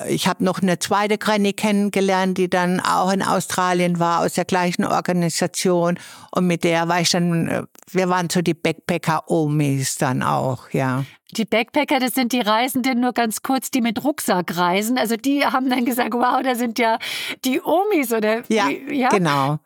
Ich 0.08 0.28
habe 0.28 0.44
noch 0.44 0.60
eine 0.60 0.78
zweite 0.78 1.18
Granny 1.18 1.52
kennengelernt, 1.52 2.38
die 2.38 2.50
dann 2.50 2.80
auch 2.80 3.12
in 3.12 3.22
Australien 3.22 3.98
war, 3.98 4.20
aus 4.20 4.34
der 4.34 4.44
gleichen 4.44 4.84
Organisation. 4.84 5.98
Und 6.30 6.46
mit 6.46 6.64
der 6.64 6.88
war 6.88 7.00
ich 7.00 7.10
dann, 7.10 7.48
äh, 7.48 7.62
wir 7.90 8.08
waren 8.08 8.28
so 8.28 8.42
die 8.42 8.54
Backpacker-Omis 8.54 9.96
dann 9.96 10.22
auch, 10.22 10.70
ja. 10.70 11.04
Die 11.32 11.44
Backpacker, 11.44 11.98
das 11.98 12.14
sind 12.14 12.32
die 12.32 12.40
Reisenden, 12.40 13.00
nur 13.00 13.12
ganz 13.12 13.42
kurz, 13.42 13.70
die 13.70 13.80
mit 13.80 14.04
Rucksack 14.04 14.56
reisen. 14.56 14.96
Also 14.96 15.16
die 15.16 15.44
haben 15.44 15.68
dann 15.68 15.84
gesagt, 15.84 16.14
wow, 16.14 16.40
da 16.42 16.54
sind 16.54 16.78
ja 16.78 16.98
die 17.44 17.60
Omis 17.60 18.12
oder 18.12 18.42
ja, 18.48 18.68
ja? 18.68 19.08
genau. 19.08 19.58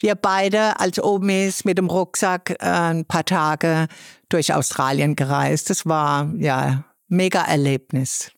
Wir 0.00 0.14
beide 0.16 0.80
als 0.80 1.02
Omis 1.02 1.64
mit 1.64 1.78
dem 1.78 1.88
Rucksack 1.88 2.50
äh, 2.60 2.66
ein 2.66 3.04
paar 3.04 3.24
Tage 3.24 3.86
durch 4.28 4.52
Australien 4.52 5.14
gereist. 5.14 5.70
Das 5.70 5.86
war 5.86 6.32
ja 6.36 6.84
mega 7.08 7.42
Erlebnis. 7.42 8.32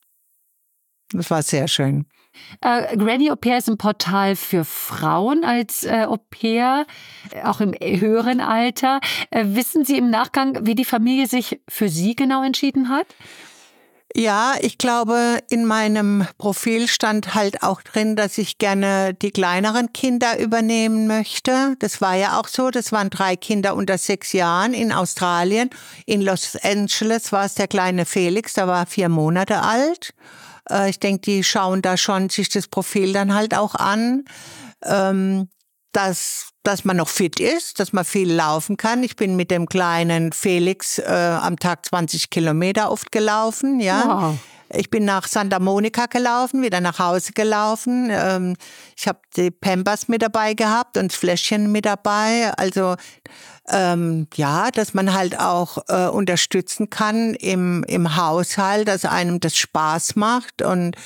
Das 1.15 1.31
war 1.31 1.43
sehr 1.43 1.69
schön. 1.69 2.07
Äh, 2.61 2.97
Granny 2.97 3.31
Au 3.31 3.37
Pair 3.37 3.59
ist 3.59 3.69
ein 3.69 3.79
Portal 3.79 4.35
für 4.35 4.65
Frauen 4.65 5.45
als 5.45 5.85
äh, 5.85 6.05
Au 6.09 6.17
pair, 6.17 6.87
auch 7.45 7.61
im 7.61 7.73
höheren 7.73 8.41
Alter. 8.41 9.01
Äh, 9.31 9.45
wissen 9.49 9.85
Sie 9.85 9.97
im 9.97 10.11
Nachgang, 10.11 10.67
wie 10.67 10.75
die 10.75 10.85
Familie 10.85 11.29
sich 11.29 11.61
für 11.69 11.89
Sie 11.89 12.17
genau 12.17 12.43
entschieden 12.43 12.89
hat? 12.89 13.07
Ja, 14.17 14.55
ich 14.61 14.79
glaube, 14.79 15.39
in 15.51 15.65
meinem 15.65 16.25
Profil 16.39 16.87
stand 16.87 17.35
halt 17.35 17.65
auch 17.65 17.83
drin, 17.83 18.15
dass 18.15 18.39
ich 18.39 18.59
gerne 18.59 19.13
die 19.13 19.33
kleineren 19.33 19.93
Kinder 19.93 20.39
übernehmen 20.39 21.09
möchte. 21.09 21.75
Das 21.81 22.01
war 22.01 22.15
ja 22.15 22.39
auch 22.39 22.47
so. 22.47 22.71
Das 22.71 22.93
waren 22.93 23.11
drei 23.11 23.35
Kinder 23.35 23.75
unter 23.75 23.99
sechs 23.99 24.33
Jahren 24.33 24.73
in 24.73 24.93
Australien. 24.93 25.69
In 26.07 26.23
Los 26.23 26.57
Angeles 26.63 27.33
war 27.33 27.45
es 27.45 27.55
der 27.55 27.67
kleine 27.67 28.05
Felix, 28.05 28.53
der 28.53 28.69
war 28.69 28.87
vier 28.87 29.09
Monate 29.09 29.63
alt. 29.63 30.15
Äh, 30.71 30.91
ich 30.91 31.01
denke, 31.01 31.21
die 31.21 31.45
schauen 31.45 31.83
da 31.83 31.97
schon 31.97 32.29
sich 32.29 32.49
das 32.49 32.69
Profil 32.69 33.13
dann 33.13 33.35
halt 33.35 33.55
auch 33.55 33.75
an, 33.75 34.25
ähm, 34.85 35.49
dass, 35.93 36.49
dass 36.63 36.85
man 36.85 36.97
noch 36.97 37.09
fit 37.09 37.41
ist, 37.41 37.79
dass 37.81 37.93
man 37.93 38.05
viel 38.05 38.33
laufen 38.33 38.77
kann. 38.77 39.03
Ich 39.03 39.17
bin 39.17 39.37
mit 39.37 39.51
dem 39.51 39.67
kleinen 39.67 40.33
Felix 40.33 40.99
äh, 40.99 41.39
am 41.41 41.59
Tag 41.59 41.87
20 41.87 42.31
Kilometer 42.31 42.91
oft 42.91 43.13
gelaufen, 43.13 43.81
ja. 43.81 44.05
Wow. 44.07 44.39
Ich 44.77 44.91
bin 44.91 45.05
nach 45.05 45.29
Santa 45.29 45.59
Monica 45.61 46.07
gelaufen, 46.07 46.63
wieder 46.63 46.81
nach 46.81 46.99
Hause 46.99 47.33
gelaufen. 47.33 48.09
Ähm, 48.11 48.57
ich 48.97 49.07
habe 49.07 49.21
die 49.37 49.51
Pampers 49.51 50.09
mit 50.09 50.23
dabei 50.23 50.55
gehabt 50.55 50.97
und 50.97 51.13
das 51.13 51.19
Fläschchen 51.19 51.71
mit 51.71 51.85
dabei. 51.85 52.53
Also 52.57 52.97
ähm, 53.69 54.27
ja, 54.35 54.71
dass 54.71 54.95
man 54.95 55.15
halt 55.15 55.39
auch 55.39 55.79
äh, 55.89 56.07
unterstützen 56.07 56.91
kann 56.91 57.35
im, 57.35 57.85
im 57.85 58.17
Haushalt, 58.17 58.89
dass 58.89 59.05
einem 59.05 59.41
das 59.41 59.57
Spaß 59.57 60.17
macht 60.17 60.63
und 60.63 60.97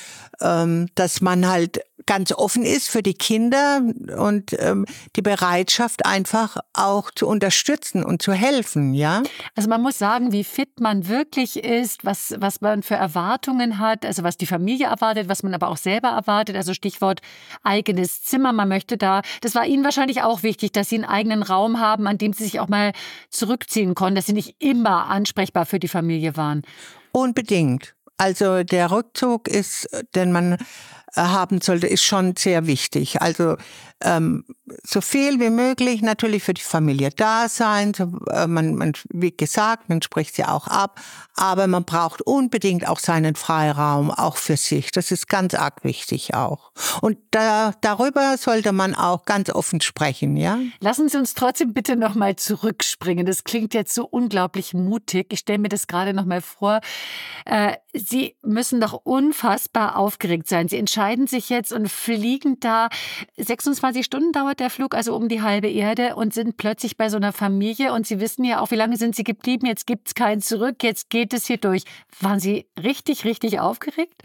ähm, 0.41 0.87
dass 0.95 1.21
man 1.21 1.47
halt 1.47 1.81
ganz 2.09 2.31
offen 2.31 2.63
ist 2.63 2.89
für 2.89 3.03
die 3.03 3.13
Kinder 3.13 3.83
und 4.17 4.55
ähm, 4.57 4.87
die 5.15 5.21
Bereitschaft 5.21 6.07
einfach 6.07 6.57
auch 6.73 7.11
zu 7.11 7.27
unterstützen 7.27 8.03
und 8.03 8.23
zu 8.23 8.33
helfen, 8.33 8.95
ja. 8.95 9.21
Also 9.55 9.69
man 9.69 9.83
muss 9.83 9.99
sagen, 9.99 10.31
wie 10.31 10.43
fit 10.43 10.79
man 10.79 11.07
wirklich 11.07 11.63
ist, 11.63 12.03
was, 12.03 12.33
was 12.39 12.61
man 12.61 12.81
für 12.81 12.95
Erwartungen 12.95 13.77
hat, 13.77 14.07
also 14.07 14.23
was 14.23 14.37
die 14.37 14.47
Familie 14.47 14.87
erwartet, 14.87 15.29
was 15.29 15.43
man 15.43 15.53
aber 15.53 15.67
auch 15.67 15.77
selber 15.77 16.07
erwartet, 16.07 16.55
also 16.55 16.73
Stichwort 16.73 17.21
eigenes 17.61 18.23
Zimmer, 18.23 18.53
man 18.53 18.69
möchte 18.69 18.97
da, 18.97 19.21
das 19.41 19.53
war 19.53 19.67
Ihnen 19.67 19.83
wahrscheinlich 19.83 20.23
auch 20.23 20.41
wichtig, 20.41 20.71
dass 20.71 20.89
Sie 20.89 20.95
einen 20.95 21.05
eigenen 21.05 21.43
Raum 21.43 21.79
haben, 21.79 22.07
an 22.07 22.17
dem 22.17 22.33
Sie 22.33 22.43
sich 22.43 22.59
auch 22.59 22.69
mal 22.69 22.91
zurückziehen 23.29 23.93
konnten, 23.93 24.15
dass 24.15 24.25
Sie 24.25 24.33
nicht 24.33 24.55
immer 24.57 25.11
ansprechbar 25.11 25.67
für 25.67 25.77
die 25.77 25.87
Familie 25.87 26.35
waren. 26.35 26.63
Unbedingt. 27.11 27.93
Also 28.17 28.63
der 28.63 28.91
Rückzug 28.91 29.47
ist, 29.47 29.87
denn 30.15 30.31
man 30.33 30.57
haben 31.15 31.61
sollte, 31.61 31.87
ist 31.87 32.03
schon 32.03 32.35
sehr 32.35 32.67
wichtig. 32.67 33.21
Also 33.21 33.57
ähm, 34.01 34.45
so 34.83 35.01
viel 35.01 35.39
wie 35.39 35.49
möglich 35.49 36.01
natürlich 36.01 36.43
für 36.43 36.53
die 36.53 36.61
Familie 36.61 37.09
da 37.15 37.49
sein. 37.49 37.93
So, 37.93 38.11
äh, 38.31 38.47
man, 38.47 38.75
man, 38.75 38.93
wie 39.09 39.35
gesagt, 39.35 39.89
man 39.89 40.01
spricht 40.01 40.35
sie 40.35 40.45
auch 40.45 40.67
ab, 40.67 41.01
aber 41.35 41.67
man 41.67 41.83
braucht 41.83 42.21
unbedingt 42.21 42.87
auch 42.87 42.99
seinen 42.99 43.35
Freiraum, 43.35 44.11
auch 44.11 44.37
für 44.37 44.57
sich. 44.57 44.91
Das 44.91 45.11
ist 45.11 45.27
ganz 45.27 45.53
arg 45.53 45.83
wichtig 45.83 46.33
auch. 46.33 46.71
Und 47.01 47.17
da, 47.31 47.73
darüber 47.81 48.37
sollte 48.37 48.71
man 48.71 48.95
auch 48.95 49.25
ganz 49.25 49.49
offen 49.49 49.81
sprechen, 49.81 50.37
ja. 50.37 50.59
Lassen 50.79 51.09
Sie 51.09 51.17
uns 51.17 51.33
trotzdem 51.33 51.73
bitte 51.73 51.95
nochmal 51.95 52.35
zurückspringen. 52.35 53.25
Das 53.25 53.43
klingt 53.43 53.73
jetzt 53.73 53.93
so 53.93 54.05
unglaublich 54.05 54.73
mutig. 54.73 55.27
Ich 55.31 55.39
stelle 55.39 55.59
mir 55.59 55.69
das 55.69 55.87
gerade 55.87 56.13
nochmal 56.13 56.41
vor. 56.41 56.79
Äh, 57.45 57.73
Sie 57.93 58.35
müssen 58.43 58.79
doch 58.79 58.93
unfassbar 58.93 59.97
aufgeregt 59.97 60.47
sein. 60.47 60.69
Sie 60.69 60.77
entscheiden 60.77 61.27
sich 61.27 61.49
jetzt 61.49 61.73
und 61.73 61.89
fliegen 61.89 62.59
da 62.59 62.89
26 63.37 63.88
Stunden 64.03 64.31
dauert 64.31 64.59
der 64.59 64.69
Flug, 64.69 64.95
also 64.95 65.15
um 65.15 65.27
die 65.27 65.41
halbe 65.41 65.67
Erde 65.67 66.15
und 66.15 66.33
sind 66.33 66.57
plötzlich 66.57 66.97
bei 66.97 67.09
so 67.09 67.17
einer 67.17 67.33
Familie 67.33 67.93
und 67.93 68.07
Sie 68.07 68.19
wissen 68.19 68.43
ja 68.43 68.61
auch, 68.61 68.71
wie 68.71 68.75
lange 68.75 68.97
sind 68.97 69.15
Sie 69.15 69.23
geblieben? 69.23 69.65
Jetzt 69.65 69.87
gibt 69.87 70.07
es 70.07 70.15
kein 70.15 70.41
Zurück, 70.41 70.83
jetzt 70.83 71.09
geht 71.09 71.33
es 71.33 71.47
hier 71.47 71.57
durch. 71.57 71.83
Waren 72.19 72.39
Sie 72.39 72.67
richtig, 72.81 73.25
richtig 73.25 73.59
aufgeregt? 73.59 74.21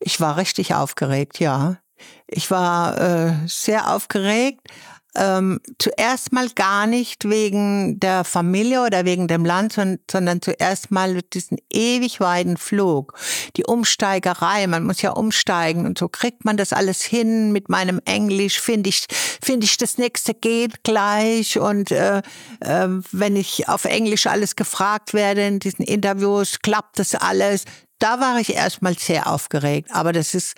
Ich 0.00 0.20
war 0.20 0.36
richtig 0.36 0.74
aufgeregt, 0.74 1.38
ja. 1.38 1.78
Ich 2.26 2.50
war 2.50 2.98
äh, 2.98 3.32
sehr 3.46 3.94
aufgeregt, 3.94 4.68
ähm, 5.14 5.60
zuerst 5.78 6.32
mal 6.32 6.48
gar 6.50 6.86
nicht 6.86 7.28
wegen 7.28 8.00
der 8.00 8.24
Familie 8.24 8.82
oder 8.82 9.04
wegen 9.04 9.28
dem 9.28 9.44
Land, 9.44 9.74
sondern 9.74 10.40
zuerst 10.40 10.90
mal 10.90 11.20
diesen 11.34 11.58
ewig 11.70 12.20
weiten 12.20 12.56
Flug, 12.56 13.18
die 13.56 13.64
Umsteigerei, 13.64 14.66
man 14.66 14.84
muss 14.84 15.02
ja 15.02 15.10
umsteigen 15.10 15.86
und 15.86 15.98
so 15.98 16.08
kriegt 16.08 16.44
man 16.44 16.56
das 16.56 16.72
alles 16.72 17.02
hin 17.02 17.52
mit 17.52 17.68
meinem 17.68 18.00
Englisch, 18.04 18.60
finde 18.60 18.88
ich, 18.88 19.06
finde 19.42 19.66
ich, 19.66 19.76
das 19.76 19.98
nächste 19.98 20.34
geht 20.34 20.82
gleich. 20.84 21.58
Und 21.58 21.90
äh, 21.90 22.18
äh, 22.60 22.88
wenn 23.12 23.36
ich 23.36 23.68
auf 23.68 23.84
Englisch 23.84 24.26
alles 24.26 24.56
gefragt 24.56 25.14
werde 25.14 25.46
in 25.46 25.58
diesen 25.58 25.84
Interviews, 25.84 26.60
klappt 26.62 26.98
das 26.98 27.14
alles. 27.14 27.64
Da 27.98 28.18
war 28.18 28.40
ich 28.40 28.54
erstmal 28.54 28.98
sehr 28.98 29.26
aufgeregt, 29.26 29.90
aber 29.92 30.12
das 30.12 30.34
ist 30.34 30.54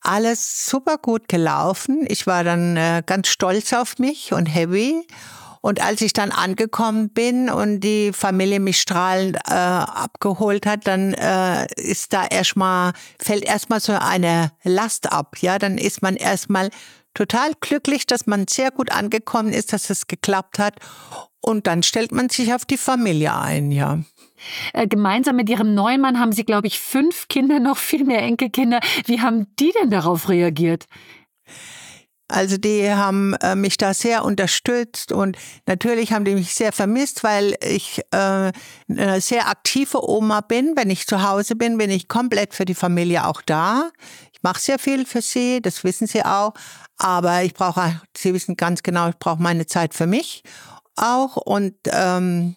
alles 0.00 0.66
super 0.66 0.98
gut 0.98 1.28
gelaufen. 1.28 2.04
Ich 2.08 2.26
war 2.26 2.44
dann 2.44 2.76
äh, 2.76 3.02
ganz 3.04 3.28
stolz 3.28 3.72
auf 3.72 3.98
mich 3.98 4.32
und 4.32 4.46
happy. 4.46 5.06
Und 5.62 5.82
als 5.82 6.00
ich 6.00 6.14
dann 6.14 6.32
angekommen 6.32 7.10
bin 7.10 7.50
und 7.50 7.80
die 7.80 8.12
Familie 8.14 8.60
mich 8.60 8.80
strahlend 8.80 9.36
äh, 9.46 9.52
abgeholt 9.52 10.64
hat, 10.64 10.86
dann 10.86 11.12
äh, 11.12 11.66
ist 11.76 12.14
da 12.14 12.26
erstmal, 12.26 12.92
fällt 13.18 13.44
erstmal 13.44 13.80
so 13.80 13.92
eine 13.92 14.52
Last 14.64 15.12
ab. 15.12 15.36
Ja, 15.40 15.58
dann 15.58 15.76
ist 15.76 16.00
man 16.00 16.16
erstmal 16.16 16.70
total 17.12 17.52
glücklich, 17.60 18.06
dass 18.06 18.26
man 18.26 18.46
sehr 18.48 18.70
gut 18.70 18.90
angekommen 18.90 19.52
ist, 19.52 19.74
dass 19.74 19.90
es 19.90 20.06
geklappt 20.06 20.58
hat. 20.58 20.76
Und 21.42 21.66
dann 21.66 21.82
stellt 21.82 22.12
man 22.12 22.30
sich 22.30 22.54
auf 22.54 22.64
die 22.64 22.78
Familie 22.78 23.34
ein, 23.34 23.70
ja. 23.70 23.98
Äh, 24.72 24.86
gemeinsam 24.86 25.36
mit 25.36 25.48
ihrem 25.48 25.74
neuen 25.74 26.00
Mann 26.00 26.18
haben 26.18 26.32
sie, 26.32 26.44
glaube 26.44 26.66
ich, 26.66 26.78
fünf 26.78 27.28
Kinder, 27.28 27.60
noch 27.60 27.76
viel 27.76 28.04
mehr 28.04 28.22
Enkelkinder. 28.22 28.80
Wie 29.06 29.20
haben 29.20 29.46
die 29.58 29.72
denn 29.80 29.90
darauf 29.90 30.28
reagiert? 30.28 30.86
Also 32.30 32.56
die 32.56 32.88
haben 32.88 33.34
äh, 33.34 33.56
mich 33.56 33.76
da 33.76 33.92
sehr 33.92 34.24
unterstützt 34.24 35.10
und 35.10 35.36
natürlich 35.66 36.12
haben 36.12 36.24
die 36.24 36.34
mich 36.34 36.54
sehr 36.54 36.72
vermisst, 36.72 37.24
weil 37.24 37.56
ich 37.60 38.00
äh, 38.12 38.52
eine 38.88 39.20
sehr 39.20 39.48
aktive 39.48 40.08
Oma 40.08 40.40
bin. 40.40 40.74
Wenn 40.76 40.90
ich 40.90 41.06
zu 41.06 41.28
Hause 41.28 41.56
bin, 41.56 41.76
bin 41.76 41.90
ich 41.90 42.06
komplett 42.06 42.54
für 42.54 42.64
die 42.64 42.74
Familie 42.74 43.26
auch 43.26 43.42
da. 43.42 43.90
Ich 44.32 44.42
mache 44.42 44.60
sehr 44.60 44.78
viel 44.78 45.06
für 45.06 45.22
sie, 45.22 45.60
das 45.60 45.82
wissen 45.82 46.06
sie 46.06 46.24
auch. 46.24 46.54
Aber 46.98 47.42
ich 47.42 47.52
brauche, 47.52 48.00
sie 48.16 48.32
wissen 48.32 48.56
ganz 48.56 48.82
genau, 48.82 49.08
ich 49.08 49.18
brauche 49.18 49.42
meine 49.42 49.66
Zeit 49.66 49.92
für 49.92 50.06
mich 50.06 50.44
auch. 50.96 51.36
Und 51.36 51.74
ähm, 51.86 52.56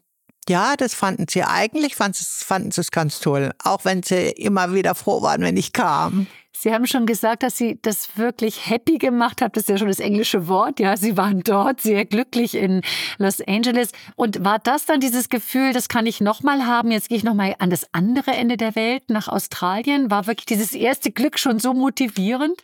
ja, 0.50 0.76
das 0.76 0.94
fanden 0.94 1.26
sie 1.30 1.44
eigentlich, 1.44 1.96
fanden 1.96 2.16
sie, 2.16 2.46
fanden 2.46 2.72
sie 2.72 2.82
es 2.82 2.92
ganz 2.92 3.20
toll. 3.20 3.52
Auch 3.64 3.86
wenn 3.86 4.04
sie 4.04 4.30
immer 4.32 4.74
wieder 4.74 4.96
froh 4.96 5.22
waren, 5.22 5.42
wenn 5.42 5.58
ich 5.58 5.74
kam. 5.74 6.28
Sie 6.56 6.74
haben 6.74 6.88
schon 6.88 7.06
gesagt, 7.06 7.44
dass 7.44 7.58
Sie 7.58 7.78
das 7.82 8.16
wirklich 8.18 8.70
happy 8.70 8.98
gemacht 8.98 9.42
haben. 9.42 9.52
Das 9.54 9.64
ist 9.64 9.70
ja 9.70 9.78
schon 9.78 9.90
das 9.90 10.00
englische 10.00 10.48
Wort. 10.48 10.80
Ja, 10.80 10.96
Sie 10.96 11.18
waren 11.18 11.42
dort 11.42 11.82
sehr 11.82 12.06
glücklich 12.06 12.56
in 12.56 12.82
Los 13.18 13.42
Angeles. 13.42 13.92
Und 14.16 14.46
war 14.46 14.60
das 14.60 14.86
dann 14.86 15.02
dieses 15.02 15.28
Gefühl, 15.28 15.74
das 15.74 15.90
kann 15.90 16.06
ich 16.06 16.22
nochmal 16.22 16.66
haben? 16.66 16.92
Jetzt 16.92 17.10
gehe 17.10 17.18
ich 17.18 17.24
nochmal 17.26 17.56
an 17.60 17.70
das 17.70 17.88
andere 17.92 18.32
Ende 18.32 18.56
der 18.56 18.76
Welt, 18.76 19.10
nach 19.10 19.28
Australien. 19.28 20.10
War 20.10 20.26
wirklich 20.28 20.46
dieses 20.46 20.74
erste 20.74 21.12
Glück 21.12 21.38
schon 21.38 21.60
so 21.60 21.74
motivierend? 21.74 22.64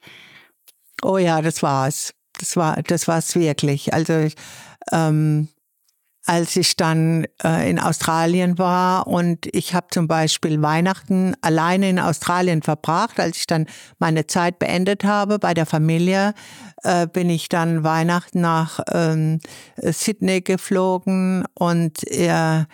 Oh 1.02 1.18
ja, 1.18 1.42
das 1.42 1.62
war's. 1.62 2.14
Das 2.38 2.56
war, 2.56 2.82
das 2.84 3.08
war's 3.08 3.36
wirklich. 3.36 3.94
Also, 3.94 4.18
ich, 4.20 4.36
ähm, 4.94 5.50
als 6.30 6.56
ich 6.58 6.76
dann 6.76 7.26
äh, 7.44 7.68
in 7.68 7.80
Australien 7.80 8.60
war 8.60 9.08
und 9.08 9.48
ich 9.52 9.74
habe 9.74 9.88
zum 9.90 10.08
Beispiel 10.08 10.62
Weihnachten 10.62 11.34
alleine 11.42 11.90
in 11.90 11.98
Australien 11.98 12.62
verbracht. 12.62 13.20
Als 13.20 13.38
ich 13.38 13.48
dann 13.48 13.66
meine 13.98 14.28
Zeit 14.28 14.60
beendet 14.60 15.04
habe 15.04 15.40
bei 15.40 15.56
der 15.56 15.66
Familie, 15.66 16.36
äh, 16.84 17.08
bin 17.08 17.32
ich 17.32 17.50
dann 17.50 17.84
Weihnachten 17.84 18.42
nach 18.42 18.80
ähm, 18.94 19.40
Sydney 19.82 20.42
geflogen 20.42 21.46
und 21.56 22.08
äh, 22.12 22.66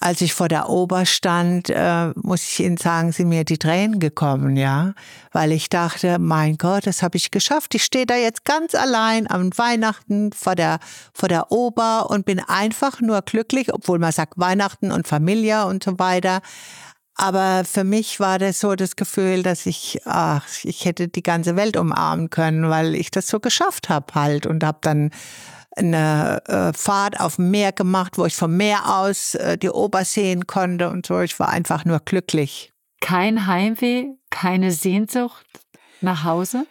als 0.00 0.22
ich 0.22 0.32
vor 0.32 0.48
der 0.48 0.70
Ober 0.70 1.04
stand, 1.04 1.68
äh, 1.68 2.08
muss 2.16 2.42
ich 2.42 2.60
Ihnen 2.60 2.78
sagen, 2.78 3.12
sind 3.12 3.28
mir 3.28 3.44
die 3.44 3.58
Tränen 3.58 4.00
gekommen, 4.00 4.56
ja, 4.56 4.94
weil 5.30 5.52
ich 5.52 5.68
dachte, 5.68 6.18
mein 6.18 6.56
Gott, 6.56 6.86
das 6.86 7.02
habe 7.02 7.18
ich 7.18 7.30
geschafft. 7.30 7.74
Ich 7.74 7.84
stehe 7.84 8.06
da 8.06 8.16
jetzt 8.16 8.46
ganz 8.46 8.74
allein 8.74 9.30
am 9.30 9.50
Weihnachten 9.56 10.32
vor 10.32 10.54
der 10.54 10.78
vor 11.12 11.28
der 11.28 11.52
Ober 11.52 12.08
und 12.08 12.24
bin 12.24 12.40
einfach 12.40 13.02
nur 13.02 13.20
glücklich, 13.20 13.74
obwohl 13.74 13.98
man 13.98 14.12
sagt 14.12 14.34
Weihnachten 14.36 14.90
und 14.90 15.06
Familie 15.06 15.66
und 15.66 15.84
so 15.84 15.98
weiter. 15.98 16.40
Aber 17.14 17.64
für 17.66 17.84
mich 17.84 18.18
war 18.18 18.38
das 18.38 18.60
so 18.60 18.76
das 18.76 18.96
Gefühl, 18.96 19.42
dass 19.42 19.66
ich, 19.66 20.00
ach, 20.06 20.46
ich 20.62 20.86
hätte 20.86 21.08
die 21.08 21.22
ganze 21.22 21.54
Welt 21.54 21.76
umarmen 21.76 22.30
können, 22.30 22.70
weil 22.70 22.94
ich 22.94 23.10
das 23.10 23.28
so 23.28 23.40
geschafft 23.40 23.90
habe 23.90 24.14
halt 24.14 24.46
und 24.46 24.64
habe 24.64 24.78
dann 24.80 25.10
eine 25.76 26.42
äh, 26.46 26.72
Fahrt 26.72 27.20
auf 27.20 27.36
dem 27.36 27.50
Meer 27.50 27.72
gemacht, 27.72 28.18
wo 28.18 28.26
ich 28.26 28.34
vom 28.34 28.56
Meer 28.56 28.98
aus 28.98 29.34
äh, 29.34 29.56
die 29.56 29.70
Ober 29.70 30.04
sehen 30.04 30.46
konnte 30.46 30.90
und 30.90 31.06
so. 31.06 31.20
Ich 31.20 31.38
war 31.38 31.48
einfach 31.48 31.84
nur 31.84 32.00
glücklich. 32.00 32.72
Kein 33.00 33.46
Heimweh, 33.46 34.06
keine 34.30 34.72
Sehnsucht 34.72 35.46
nach 36.00 36.24
Hause? 36.24 36.66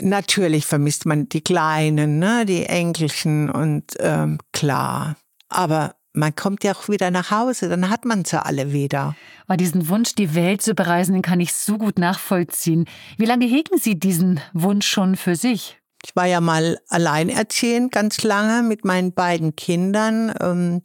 Natürlich 0.00 0.66
vermisst 0.66 1.06
man 1.06 1.28
die 1.28 1.40
Kleinen, 1.40 2.18
ne, 2.18 2.46
die 2.46 2.66
Enkelchen 2.66 3.50
und 3.50 3.84
ähm, 3.98 4.38
klar. 4.52 5.16
Aber 5.48 5.96
man 6.12 6.36
kommt 6.36 6.62
ja 6.62 6.72
auch 6.72 6.88
wieder 6.88 7.10
nach 7.10 7.30
Hause, 7.30 7.68
dann 7.68 7.88
hat 7.88 8.04
man 8.04 8.24
sie 8.24 8.44
alle 8.44 8.72
wieder. 8.72 9.16
Aber 9.46 9.56
diesen 9.56 9.88
Wunsch, 9.88 10.14
die 10.14 10.34
Welt 10.34 10.62
zu 10.62 10.74
bereisen, 10.74 11.14
den 11.14 11.22
kann 11.22 11.40
ich 11.40 11.52
so 11.52 11.78
gut 11.78 11.98
nachvollziehen. 11.98 12.84
Wie 13.16 13.24
lange 13.24 13.46
hegen 13.46 13.78
Sie 13.78 13.98
diesen 13.98 14.40
Wunsch 14.52 14.86
schon 14.86 15.16
für 15.16 15.34
sich? 15.36 15.81
Ich 16.04 16.16
war 16.16 16.26
ja 16.26 16.40
mal 16.40 16.78
alleinerziehend 16.88 17.92
ganz 17.92 18.22
lange 18.22 18.66
mit 18.66 18.84
meinen 18.84 19.12
beiden 19.12 19.54
Kindern. 19.54 20.32
Ähm, 20.40 20.82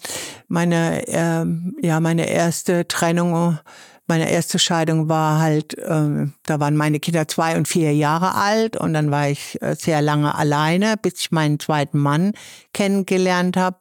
meine, 0.48 1.08
äh, 1.08 1.46
ja, 1.86 2.00
meine 2.00 2.30
erste 2.30 2.88
Trennung, 2.88 3.58
meine 4.06 4.32
erste 4.32 4.60
Scheidung 4.60 5.10
war 5.10 5.40
halt, 5.40 5.78
äh, 5.78 6.28
da 6.46 6.60
waren 6.60 6.78
meine 6.78 7.00
Kinder 7.00 7.28
zwei 7.28 7.58
und 7.58 7.68
vier 7.68 7.94
Jahre 7.94 8.36
alt 8.36 8.78
und 8.78 8.94
dann 8.94 9.12
war 9.12 9.30
ich 9.30 9.62
äh, 9.62 9.76
sehr 9.76 10.02
lange 10.02 10.36
alleine, 10.36 10.96
bis 11.02 11.20
ich 11.22 11.32
meinen 11.32 11.60
zweiten 11.60 11.98
Mann 11.98 12.34
kennengelernt 12.74 13.58
habe. 13.58 13.78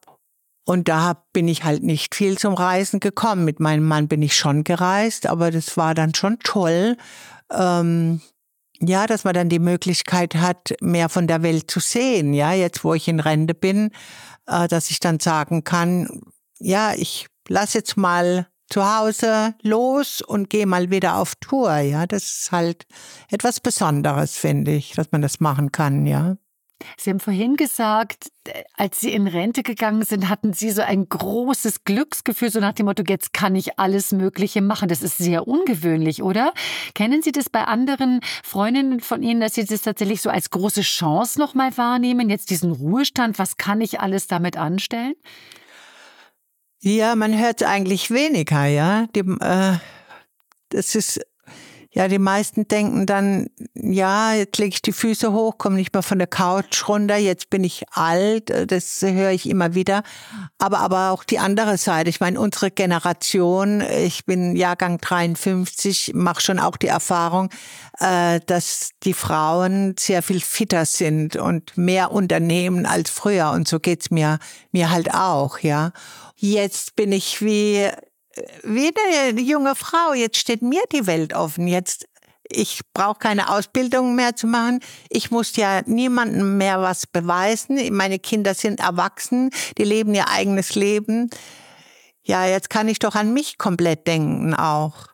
Und 0.65 0.89
da 0.89 1.23
bin 1.31 1.47
ich 1.47 1.63
halt 1.63 1.83
nicht 1.83 2.13
viel 2.13 2.37
zum 2.37 2.53
Reisen 2.53 2.99
gekommen. 2.99 3.45
Mit 3.45 3.61
meinem 3.61 3.87
Mann 3.87 4.09
bin 4.09 4.21
ich 4.21 4.35
schon 4.35 4.65
gereist, 4.65 5.25
aber 5.27 5.49
das 5.49 5.77
war 5.77 5.95
dann 5.95 6.13
schon 6.13 6.39
toll. 6.39 6.97
Ähm, 7.49 8.19
ja, 8.79 9.07
dass 9.07 9.23
man 9.23 9.33
dann 9.33 9.49
die 9.49 9.59
Möglichkeit 9.59 10.35
hat, 10.35 10.75
mehr 10.81 11.09
von 11.09 11.27
der 11.27 11.43
Welt 11.43 11.69
zu 11.69 11.79
sehen. 11.79 12.33
Ja, 12.33 12.53
jetzt 12.53 12.83
wo 12.83 12.93
ich 12.93 13.07
in 13.07 13.19
Rente 13.19 13.53
bin, 13.53 13.91
äh, 14.47 14.67
dass 14.67 14.91
ich 14.91 14.99
dann 14.99 15.19
sagen 15.19 15.63
kann, 15.63 16.21
ja, 16.59 16.93
ich 16.95 17.27
lass 17.47 17.73
jetzt 17.73 17.97
mal 17.97 18.47
zu 18.69 18.85
Hause 18.85 19.55
los 19.61 20.21
und 20.21 20.49
gehe 20.49 20.65
mal 20.65 20.91
wieder 20.91 21.17
auf 21.17 21.35
Tour. 21.35 21.75
Ja, 21.77 22.05
das 22.05 22.23
ist 22.23 22.51
halt 22.51 22.85
etwas 23.29 23.59
Besonderes, 23.59 24.35
finde 24.35 24.71
ich, 24.71 24.91
dass 24.91 25.11
man 25.11 25.21
das 25.21 25.39
machen 25.39 25.71
kann. 25.71 26.05
Ja. 26.05 26.37
Sie 26.97 27.09
haben 27.09 27.19
vorhin 27.19 27.55
gesagt, 27.55 28.31
äh, 28.47 28.63
als 28.75 28.99
Sie 29.01 29.11
in 29.11 29.27
Rente 29.27 29.63
gegangen 29.63 30.03
sind, 30.03 30.29
hatten 30.29 30.53
Sie 30.53 30.71
so 30.71 30.81
ein 30.81 31.09
großes 31.09 31.83
Glücksgefühl, 31.83 32.51
so 32.51 32.59
nach 32.59 32.73
dem 32.73 32.85
Motto, 32.85 33.03
jetzt 33.07 33.33
kann 33.33 33.55
ich 33.55 33.79
alles 33.79 34.11
Mögliche 34.11 34.61
machen. 34.61 34.87
Das 34.87 35.01
ist 35.01 35.17
sehr 35.17 35.47
ungewöhnlich, 35.47 36.21
oder? 36.21 36.53
Kennen 36.93 37.21
Sie 37.21 37.31
das 37.31 37.49
bei 37.49 37.63
anderen 37.63 38.21
Freundinnen 38.43 38.99
von 38.99 39.23
Ihnen, 39.23 39.41
dass 39.41 39.55
Sie 39.55 39.65
das 39.65 39.81
tatsächlich 39.81 40.21
so 40.21 40.29
als 40.29 40.49
große 40.49 40.81
Chance 40.81 41.39
nochmal 41.39 41.75
wahrnehmen? 41.77 42.29
Jetzt 42.29 42.49
diesen 42.49 42.71
Ruhestand, 42.71 43.39
was 43.39 43.57
kann 43.57 43.81
ich 43.81 43.99
alles 43.99 44.27
damit 44.27 44.57
anstellen? 44.57 45.13
Ja, 46.79 47.15
man 47.15 47.37
hört 47.37 47.63
eigentlich 47.63 48.11
weniger, 48.11 48.65
ja. 48.65 49.07
Die, 49.15 49.19
äh, 49.19 49.77
das 50.69 50.95
ist 50.95 51.21
Ja, 51.91 52.07
die 52.07 52.19
meisten 52.19 52.67
denken 52.67 53.05
dann, 53.05 53.47
ja, 53.73 54.33
jetzt 54.33 54.57
lege 54.57 54.75
ich 54.75 54.81
die 54.81 54.91
Füße 54.91 55.31
hoch, 55.31 55.57
komme 55.57 55.77
nicht 55.77 55.93
mehr 55.93 56.03
von 56.03 56.17
der 56.17 56.27
Couch 56.27 56.87
runter, 56.87 57.15
jetzt 57.17 57.49
bin 57.49 57.63
ich 57.63 57.85
alt, 57.91 58.51
das 58.71 59.01
höre 59.01 59.31
ich 59.31 59.49
immer 59.49 59.73
wieder. 59.73 60.03
Aber, 60.57 60.79
aber 60.79 61.11
auch 61.11 61.23
die 61.23 61.39
andere 61.39 61.77
Seite, 61.77 62.09
ich 62.09 62.19
meine, 62.19 62.39
unsere 62.39 62.71
Generation, 62.71 63.81
ich 63.81 64.25
bin 64.25 64.55
Jahrgang 64.55 64.99
53, 64.99 66.11
mache 66.13 66.41
schon 66.41 66.59
auch 66.59 66.77
die 66.77 66.87
Erfahrung, 66.87 67.49
äh, 67.99 68.41
dass 68.45 68.91
die 69.03 69.13
Frauen 69.13 69.95
sehr 69.97 70.21
viel 70.21 70.41
fitter 70.41 70.85
sind 70.85 71.35
und 71.35 71.77
mehr 71.77 72.11
unternehmen 72.11 72.85
als 72.85 73.09
früher. 73.09 73.51
Und 73.51 73.67
so 73.67 73.79
geht's 73.79 74.11
mir, 74.11 74.39
mir 74.71 74.91
halt 74.91 75.13
auch, 75.13 75.59
ja. 75.59 75.91
Jetzt 76.35 76.95
bin 76.95 77.11
ich 77.11 77.41
wie 77.41 77.89
wie 78.63 78.91
eine 79.29 79.39
junge 79.41 79.75
Frau, 79.75 80.13
jetzt 80.13 80.37
steht 80.37 80.61
mir 80.61 80.81
die 80.91 81.07
Welt 81.07 81.33
offen. 81.33 81.67
Jetzt, 81.67 82.07
ich 82.43 82.81
brauche 82.93 83.19
keine 83.19 83.49
Ausbildung 83.49 84.15
mehr 84.15 84.35
zu 84.35 84.47
machen. 84.47 84.79
Ich 85.09 85.31
muss 85.31 85.55
ja 85.55 85.81
niemandem 85.85 86.57
mehr 86.57 86.81
was 86.81 87.07
beweisen. 87.07 87.79
Meine 87.93 88.19
Kinder 88.19 88.53
sind 88.53 88.79
erwachsen, 88.79 89.51
die 89.77 89.83
leben 89.83 90.13
ihr 90.13 90.29
eigenes 90.29 90.75
Leben. 90.75 91.29
Ja, 92.23 92.45
jetzt 92.45 92.69
kann 92.69 92.89
ich 92.89 92.99
doch 92.99 93.15
an 93.15 93.33
mich 93.33 93.57
komplett 93.57 94.05
denken 94.05 94.53
auch. 94.53 95.07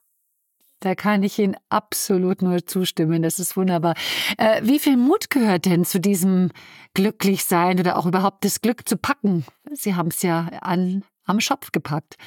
Da 0.84 0.96
kann 0.96 1.24
ich 1.24 1.40
Ihnen 1.40 1.56
absolut 1.70 2.42
nur 2.42 2.66
zustimmen. 2.66 3.22
Das 3.22 3.40
ist 3.40 3.56
wunderbar. 3.56 3.96
Äh, 4.38 4.62
wie 4.66 4.80
viel 4.80 4.98
Mut 4.98 5.30
gehört 5.30 5.64
denn 5.64 5.86
zu 5.86 6.00
diesem 6.02 6.52
Glücklichsein 6.94 7.80
oder 7.80 7.98
auch 7.98 8.06
überhaupt 8.06 8.44
das 8.44 8.60
Glück 8.60 8.88
zu 8.88 8.98
packen? 8.98 9.46
Sie 9.72 9.96
haben 9.96 10.10
es 10.10 10.24
ja 10.24 10.50
an, 10.60 11.06
am 11.24 11.40
Schopf 11.40 11.72
gepackt. 11.72 12.18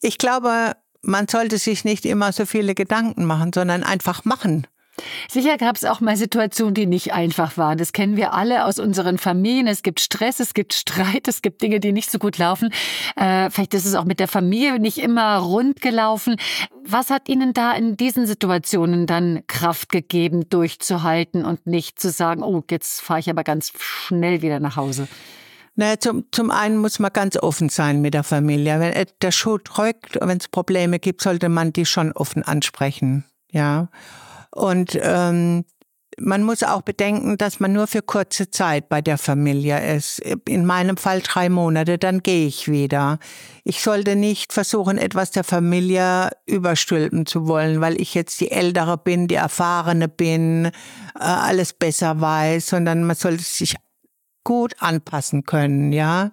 Ich 0.00 0.18
glaube, 0.18 0.72
man 1.02 1.28
sollte 1.28 1.58
sich 1.58 1.84
nicht 1.84 2.06
immer 2.06 2.32
so 2.32 2.46
viele 2.46 2.74
Gedanken 2.74 3.24
machen, 3.24 3.52
sondern 3.52 3.82
einfach 3.82 4.24
machen. 4.24 4.66
Sicher 5.28 5.58
gab 5.58 5.74
es 5.74 5.84
auch 5.84 6.00
mal 6.00 6.16
Situationen, 6.16 6.74
die 6.74 6.86
nicht 6.86 7.12
einfach 7.12 7.56
waren. 7.56 7.78
Das 7.78 7.92
kennen 7.92 8.16
wir 8.16 8.32
alle 8.32 8.64
aus 8.64 8.78
unseren 8.78 9.18
Familien. 9.18 9.66
Es 9.66 9.82
gibt 9.82 10.00
Stress, 10.00 10.38
es 10.38 10.54
gibt 10.54 10.72
Streit, 10.72 11.26
es 11.26 11.42
gibt 11.42 11.62
Dinge, 11.62 11.80
die 11.80 11.92
nicht 11.92 12.10
so 12.10 12.18
gut 12.18 12.38
laufen. 12.38 12.70
Äh, 13.16 13.50
vielleicht 13.50 13.74
ist 13.74 13.86
es 13.86 13.96
auch 13.96 14.04
mit 14.04 14.20
der 14.20 14.28
Familie 14.28 14.78
nicht 14.78 14.98
immer 14.98 15.38
rund 15.38 15.80
gelaufen. 15.80 16.36
Was 16.84 17.10
hat 17.10 17.28
Ihnen 17.28 17.54
da 17.54 17.72
in 17.72 17.96
diesen 17.96 18.26
Situationen 18.26 19.06
dann 19.06 19.44
Kraft 19.48 19.88
gegeben, 19.90 20.48
durchzuhalten 20.48 21.44
und 21.44 21.66
nicht 21.66 21.98
zu 21.98 22.10
sagen, 22.10 22.42
oh, 22.42 22.62
jetzt 22.70 23.00
fahre 23.00 23.20
ich 23.20 23.28
aber 23.28 23.42
ganz 23.42 23.72
schnell 23.78 24.42
wieder 24.42 24.60
nach 24.60 24.76
Hause? 24.76 25.08
Naja, 25.76 25.98
zum, 25.98 26.24
zum 26.30 26.50
einen 26.50 26.78
muss 26.78 26.98
man 26.98 27.12
ganz 27.12 27.36
offen 27.36 27.68
sein 27.68 28.00
mit 28.00 28.14
der 28.14 28.22
Familie. 28.22 28.78
Wenn 28.78 29.06
der 29.20 29.32
Schuh 29.32 29.58
drückt 29.58 30.16
und 30.16 30.28
wenn 30.28 30.38
es 30.38 30.48
Probleme 30.48 30.98
gibt, 31.00 31.22
sollte 31.22 31.48
man 31.48 31.72
die 31.72 31.86
schon 31.86 32.12
offen 32.12 32.42
ansprechen. 32.44 33.24
Ja. 33.50 33.88
Und 34.52 34.96
ähm, 35.02 35.64
man 36.18 36.42
muss 36.42 36.62
auch 36.62 36.82
bedenken, 36.82 37.36
dass 37.38 37.60
man 37.60 37.72
nur 37.72 37.86
für 37.86 38.02
kurze 38.02 38.50
Zeit 38.50 38.88
bei 38.88 39.00
der 39.00 39.18
Familie 39.18 39.96
ist. 39.96 40.20
In 40.48 40.64
meinem 40.64 40.96
Fall 40.96 41.20
drei 41.20 41.48
Monate, 41.48 41.98
dann 41.98 42.22
gehe 42.22 42.46
ich 42.46 42.70
wieder. 42.70 43.18
Ich 43.64 43.80
sollte 43.82 44.14
nicht 44.14 44.52
versuchen, 44.52 44.98
etwas 44.98 45.32
der 45.32 45.44
Familie 45.44 46.30
überstülpen 46.46 47.26
zu 47.26 47.48
wollen, 47.48 47.80
weil 47.80 48.00
ich 48.00 48.14
jetzt 48.14 48.40
die 48.40 48.50
Ältere 48.50 48.96
bin, 48.96 49.28
die 49.28 49.34
Erfahrene 49.34 50.08
bin, 50.08 50.66
äh, 50.66 50.70
alles 51.18 51.72
besser 51.72 52.20
weiß, 52.20 52.68
sondern 52.68 53.04
man 53.04 53.16
sollte 53.16 53.42
sich 53.42 53.74
gut 54.44 54.74
anpassen 54.78 55.44
können, 55.44 55.92
ja. 55.92 56.30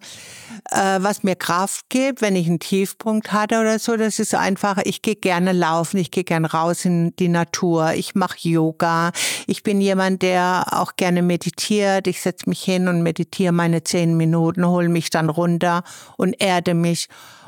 Äh, 0.69 0.99
was 0.99 1.23
mir 1.23 1.35
Kraft 1.35 1.89
gibt, 1.89 2.21
wenn 2.21 2.35
ich 2.35 2.47
einen 2.47 2.59
Tiefpunkt 2.59 3.31
hatte 3.31 3.59
oder 3.59 3.79
so, 3.79 3.95
das 3.97 4.19
ist 4.19 4.35
einfach, 4.35 4.77
ich 4.83 5.01
gehe 5.01 5.15
gerne 5.15 5.53
laufen, 5.53 5.97
ich 5.97 6.11
gehe 6.11 6.23
gerne 6.23 6.51
raus 6.51 6.85
in 6.85 7.15
die 7.15 7.29
Natur, 7.29 7.93
ich 7.93 8.13
mache 8.13 8.37
Yoga, 8.41 9.11
ich 9.47 9.63
bin 9.63 9.81
jemand, 9.81 10.21
der 10.21 10.65
auch 10.71 10.95
gerne 10.97 11.21
meditiert, 11.21 12.05
ich 12.07 12.21
setze 12.21 12.49
mich 12.49 12.61
hin 12.61 12.87
und 12.87 13.01
meditiere 13.01 13.53
meine 13.53 13.83
zehn 13.83 14.15
Minuten, 14.15 14.67
hole 14.67 14.89
mich 14.89 15.09
dann 15.09 15.29
runter 15.29 15.83
und 16.17 16.35
erde 16.39 16.73
mich. 16.73 17.07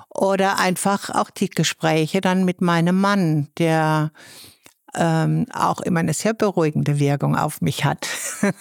Oder 0.09 0.59
einfach 0.59 1.09
auch 1.09 1.31
die 1.31 1.49
Gespräche 1.49 2.21
dann 2.21 2.45
mit 2.45 2.61
meinem 2.61 3.01
Mann, 3.01 3.47
der 3.57 4.11
ähm, 4.95 5.47
auch 5.51 5.81
immer 5.81 6.01
eine 6.01 6.13
sehr 6.13 6.33
beruhigende 6.33 6.99
Wirkung 6.99 7.35
auf 7.35 7.61
mich 7.61 7.83
hat. 7.83 8.07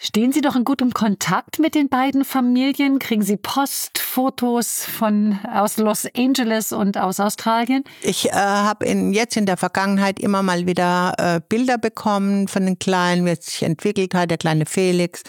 Stehen 0.00 0.30
Sie 0.30 0.42
doch 0.42 0.54
in 0.54 0.62
gutem 0.62 0.94
Kontakt 0.94 1.58
mit 1.58 1.74
den 1.74 1.88
beiden 1.88 2.24
Familien? 2.24 3.00
Kriegen 3.00 3.22
Sie 3.22 3.36
Post, 3.36 3.98
Fotos 3.98 4.84
von 4.84 5.40
aus 5.52 5.76
Los 5.76 6.06
Angeles 6.16 6.72
und 6.72 6.96
aus 6.96 7.18
Australien? 7.18 7.82
Ich 8.02 8.28
äh, 8.28 8.32
habe 8.32 8.86
jetzt 8.86 9.36
in 9.36 9.44
der 9.44 9.56
Vergangenheit 9.56 10.20
immer 10.20 10.44
mal 10.44 10.66
wieder 10.68 11.14
äh, 11.18 11.40
Bilder 11.48 11.78
bekommen 11.78 12.46
von 12.46 12.64
den 12.64 12.78
Kleinen, 12.78 13.26
wie 13.26 13.30
es 13.30 13.46
sich 13.46 13.64
entwickelt 13.64 14.14
hat. 14.14 14.30
Der 14.30 14.38
kleine 14.38 14.66
Felix 14.66 15.24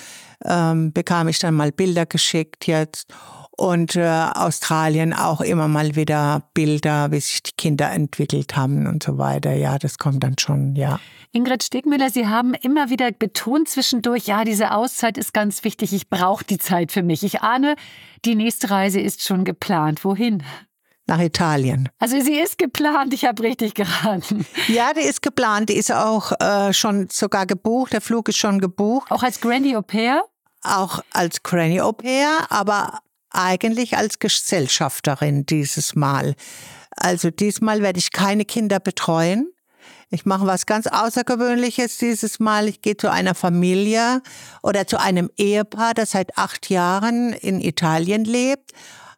ähm, 0.46 0.94
bekam 0.94 1.28
ich 1.30 1.40
dann 1.40 1.56
mal 1.56 1.72
Bilder 1.72 2.06
geschickt 2.06 2.68
jetzt 2.68 3.12
und 3.60 3.98
äh, 3.98 4.08
Australien 4.08 5.13
auch 5.13 5.41
immer 5.41 5.67
mal 5.67 5.95
wieder 5.98 6.43
Bilder, 6.54 7.12
wie 7.12 7.19
sich 7.19 7.43
die 7.43 7.52
Kinder 7.58 7.91
entwickelt 7.91 8.56
haben 8.56 8.88
und 8.88 9.04
so 9.04 9.17
weiter. 9.17 9.54
Ja, 9.54 9.78
das 9.78 9.98
kommt 9.98 10.24
dann 10.24 10.38
schon, 10.39 10.78
ja. 10.78 11.00
Ingrid 11.34 11.63
Stegmüller, 11.63 12.10
Sie 12.10 12.26
haben 12.26 12.54
immer 12.54 12.89
wieder 12.89 13.12
betont 13.12 13.67
zwischendurch, 13.67 14.28
ja, 14.28 14.45
diese 14.45 14.72
Auszeit 14.72 15.17
ist 15.17 15.34
ganz 15.34 15.65
wichtig, 15.65 15.91
ich 15.93 16.10
brauche 16.10 16.45
die 16.45 16.58
Zeit 16.58 16.93
für 16.93 17.04
mich. 17.04 17.24
Ich 17.24 17.41
ahne, 17.41 17.76
die 18.24 18.36
nächste 18.36 18.72
Reise 18.72 19.02
ist 19.02 19.24
schon 19.24 19.43
geplant. 19.43 20.06
Wohin? 20.06 20.41
nach 21.06 21.19
Italien. 21.19 21.89
Also 21.98 22.22
sie 22.22 22.39
ist 22.39 22.60
geplant, 22.60 23.15
ich 23.15 23.26
habe 23.26 23.41
richtig 23.41 23.74
geraten. 23.74 24.45
Ja, 24.67 24.93
die 24.93 25.02
ist 25.02 25.24
geplant, 25.24 25.69
die 25.69 25.74
ist 25.74 25.91
auch 25.91 26.32
äh, 26.39 26.72
schon 26.72 27.08
sogar 27.12 27.48
gebucht, 27.48 27.93
der 27.93 28.02
Flug 28.02 28.30
ist 28.30 28.38
schon 28.38 28.60
gebucht. 28.60 29.10
Auch 29.12 29.24
als 29.24 29.41
Granny 29.41 29.76
Au 29.76 29.82
pair? 29.82 30.24
Auch 30.62 31.00
als 31.12 31.41
Granny 31.41 31.82
Au 31.82 31.93
pair, 31.93 32.30
aber 32.50 33.00
eigentlich 33.32 33.98
als 33.98 34.20
Gesellschafterin 34.20 35.46
dieses 35.46 35.96
Mal. 35.96 36.36
Also 36.92 37.32
diesmal 37.32 37.82
werde 37.82 38.00
ich 38.00 38.12
keine 38.12 38.46
Kinder 38.46 38.80
betreuen. 38.80 39.52
Ich 40.10 40.26
mache 40.26 40.48
was 40.48 40.65
ganz 40.65 40.88
Außergewöhnliches 40.88 41.98
dieses 41.98 42.39
Mal. 42.39 42.68
Ich 42.68 42.82
gehe 42.82 42.98
zu 42.98 43.12
einer 43.12 43.36
Familie 43.36 44.22
oder 44.63 44.88
zu 44.88 45.00
einem 45.00 45.30
Ehepaar, 45.38 45.94
das 45.94 46.12
seit 46.12 46.38
acht 46.38 46.70
Jahren 46.70 47.34
in 47.34 47.62
Italien 47.62 48.26
lebt, 48.26 48.72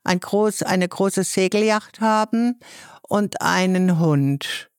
ein 0.04 0.20
groß, 0.20 0.64
eine 0.64 0.88
große 0.88 1.24
Segelyacht 1.24 2.02
haben 2.02 2.60
und 3.04 3.42
einen 3.42 4.00
Hund 4.00 4.71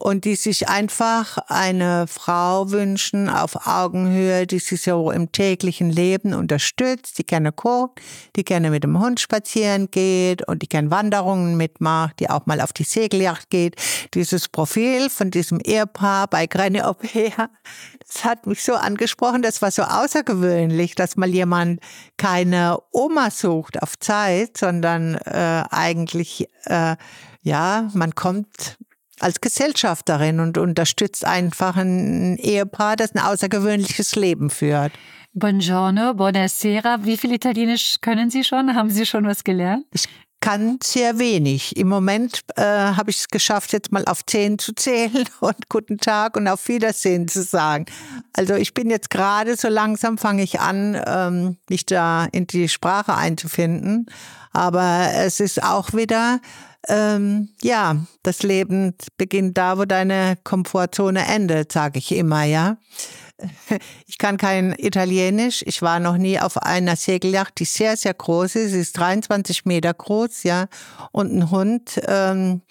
und 0.00 0.24
die 0.24 0.34
sich 0.34 0.68
einfach 0.68 1.36
eine 1.48 2.06
Frau 2.06 2.70
wünschen 2.70 3.28
auf 3.28 3.66
Augenhöhe, 3.66 4.46
die 4.46 4.58
sie 4.58 4.76
so 4.76 5.10
im 5.10 5.30
täglichen 5.30 5.90
Leben 5.90 6.32
unterstützt, 6.32 7.18
die 7.18 7.26
gerne 7.26 7.52
guckt, 7.52 8.00
die 8.34 8.42
gerne 8.42 8.70
mit 8.70 8.82
dem 8.82 8.98
Hund 8.98 9.20
spazieren 9.20 9.90
geht 9.90 10.46
und 10.48 10.62
die 10.62 10.68
gerne 10.68 10.90
Wanderungen 10.90 11.58
mitmacht, 11.58 12.18
die 12.18 12.30
auch 12.30 12.46
mal 12.46 12.62
auf 12.62 12.72
die 12.72 12.84
Segelyacht 12.84 13.50
geht. 13.50 13.76
Dieses 14.14 14.48
Profil 14.48 15.10
von 15.10 15.30
diesem 15.30 15.60
Ehepaar 15.60 16.28
bei 16.28 16.48
Au 16.82 16.94
pair, 16.94 17.50
das 18.06 18.24
hat 18.24 18.46
mich 18.46 18.64
so 18.64 18.72
angesprochen, 18.74 19.42
das 19.42 19.60
war 19.60 19.70
so 19.70 19.82
außergewöhnlich, 19.82 20.94
dass 20.94 21.16
mal 21.16 21.28
jemand 21.28 21.80
keine 22.16 22.78
Oma 22.90 23.30
sucht 23.30 23.82
auf 23.82 23.98
Zeit, 23.98 24.56
sondern 24.56 25.16
äh, 25.16 25.62
eigentlich, 25.70 26.48
äh, 26.64 26.96
ja, 27.42 27.90
man 27.92 28.14
kommt 28.14 28.78
als 29.22 29.40
Gesellschafterin 29.40 30.40
und 30.40 30.58
unterstützt 30.58 31.24
einfach 31.24 31.76
ein 31.76 32.36
Ehepaar, 32.38 32.96
das 32.96 33.14
ein 33.14 33.20
außergewöhnliches 33.20 34.16
Leben 34.16 34.50
führt. 34.50 34.92
Buongiorno, 35.32 36.14
buonasera. 36.14 37.04
Wie 37.04 37.16
viel 37.16 37.32
Italienisch 37.32 37.96
können 38.00 38.30
Sie 38.30 38.42
schon? 38.42 38.74
Haben 38.74 38.90
Sie 38.90 39.06
schon 39.06 39.24
was 39.26 39.44
gelernt? 39.44 39.84
Ich 39.92 40.08
kann 40.40 40.78
sehr 40.82 41.18
wenig. 41.18 41.76
Im 41.76 41.88
Moment 41.88 42.40
äh, 42.56 42.62
habe 42.62 43.10
ich 43.10 43.18
es 43.18 43.28
geschafft, 43.28 43.72
jetzt 43.72 43.92
mal 43.92 44.04
auf 44.06 44.24
zehn 44.24 44.58
zu 44.58 44.74
zählen 44.74 45.28
und 45.40 45.68
guten 45.68 45.98
Tag 45.98 46.36
und 46.36 46.48
auf 46.48 46.66
Wiedersehen 46.68 47.28
zu 47.28 47.42
sagen. 47.42 47.84
Also 48.32 48.54
ich 48.54 48.74
bin 48.74 48.90
jetzt 48.90 49.10
gerade 49.10 49.56
so 49.56 49.68
langsam 49.68 50.18
fange 50.18 50.42
ich 50.42 50.58
an, 50.60 51.00
ähm, 51.06 51.58
mich 51.68 51.86
da 51.86 52.26
in 52.32 52.46
die 52.46 52.68
Sprache 52.68 53.14
einzufinden. 53.14 54.06
Aber 54.52 55.10
es 55.14 55.38
ist 55.38 55.62
auch 55.62 55.92
wieder 55.92 56.40
ähm, 56.88 57.50
ja, 57.62 57.96
das 58.22 58.42
Leben 58.42 58.94
beginnt 59.16 59.58
da, 59.58 59.78
wo 59.78 59.84
deine 59.84 60.38
Komfortzone 60.44 61.26
endet, 61.26 61.72
sage 61.72 61.98
ich 61.98 62.12
immer, 62.12 62.44
ja. 62.44 62.76
Ich 64.06 64.18
kann 64.18 64.36
kein 64.36 64.74
Italienisch. 64.76 65.62
Ich 65.66 65.82
war 65.82 65.98
noch 65.98 66.16
nie 66.16 66.38
auf 66.38 66.58
einer 66.58 66.96
Segelyacht, 66.96 67.58
die 67.58 67.64
sehr, 67.64 67.96
sehr 67.96 68.12
groß 68.12 68.56
ist. 68.56 68.72
Sie 68.72 68.80
ist 68.80 68.98
23 68.98 69.64
Meter 69.64 69.94
groß, 69.94 70.42
ja. 70.42 70.66
Und 71.12 71.32
ein 71.32 71.50
Hund, 71.50 72.00
ähm, 72.06 72.62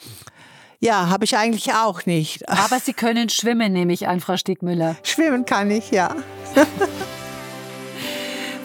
ja, 0.80 1.10
habe 1.10 1.26
ich 1.26 1.36
eigentlich 1.38 1.74
auch 1.74 2.06
nicht. 2.06 2.48
Aber 2.48 2.80
Sie 2.80 2.94
können 2.94 3.30
schwimmen, 3.30 3.74
nehme 3.74 3.94
ich 3.94 4.08
an, 4.08 4.20
Frau 4.20 4.38
Stiegmüller. 4.38 4.96
Schwimmen 5.04 5.46
kann 5.46 5.72
ich, 5.72 5.92
ja. 5.92 6.16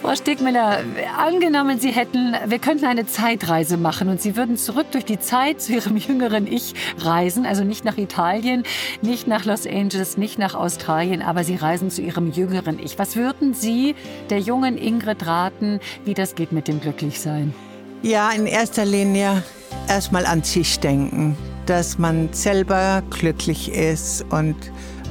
Frau 0.05 0.13
Stegmüller, 0.13 0.81
angenommen, 1.17 1.79
Sie 1.79 1.89
hätten, 1.89 2.35
wir 2.45 2.59
könnten 2.59 2.85
eine 2.85 3.07
Zeitreise 3.07 3.75
machen 3.75 4.07
und 4.07 4.21
Sie 4.21 4.35
würden 4.35 4.55
zurück 4.55 4.85
durch 4.91 5.03
die 5.03 5.19
Zeit 5.19 5.63
zu 5.63 5.73
Ihrem 5.73 5.97
jüngeren 5.97 6.45
Ich 6.45 6.75
reisen, 6.99 7.47
also 7.47 7.63
nicht 7.63 7.85
nach 7.85 7.97
Italien, 7.97 8.65
nicht 9.01 9.25
nach 9.25 9.45
Los 9.45 9.65
Angeles, 9.65 10.15
nicht 10.15 10.37
nach 10.37 10.53
Australien, 10.53 11.23
aber 11.23 11.43
Sie 11.43 11.55
reisen 11.55 11.89
zu 11.89 12.03
Ihrem 12.03 12.31
jüngeren 12.31 12.77
Ich. 12.77 12.99
Was 12.99 13.15
würden 13.15 13.55
Sie 13.55 13.95
der 14.29 14.39
jungen 14.39 14.77
Ingrid 14.77 15.25
raten, 15.25 15.79
wie 16.03 16.13
das 16.13 16.35
geht 16.35 16.51
mit 16.51 16.67
dem 16.67 16.81
Glücklichsein? 16.81 17.55
Ja, 18.03 18.29
in 18.29 18.45
erster 18.45 18.85
Linie 18.85 19.41
erstmal 19.87 20.27
an 20.27 20.43
sich 20.43 20.79
denken, 20.79 21.35
dass 21.65 21.97
man 21.97 22.29
selber 22.31 23.01
glücklich 23.09 23.73
ist 23.73 24.23
und 24.29 24.55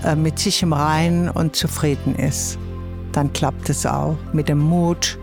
äh, 0.05 0.15
mit 0.15 0.39
sich 0.39 0.63
im 0.63 0.73
Reinen 0.73 1.31
und 1.31 1.57
zufrieden 1.57 2.15
ist. 2.15 2.61
Dann 3.15 3.33
klappt 3.33 3.71
es 3.71 3.87
auch 3.87 4.17
mit 4.33 4.49
dem 4.49 4.59
Mut 4.59 5.19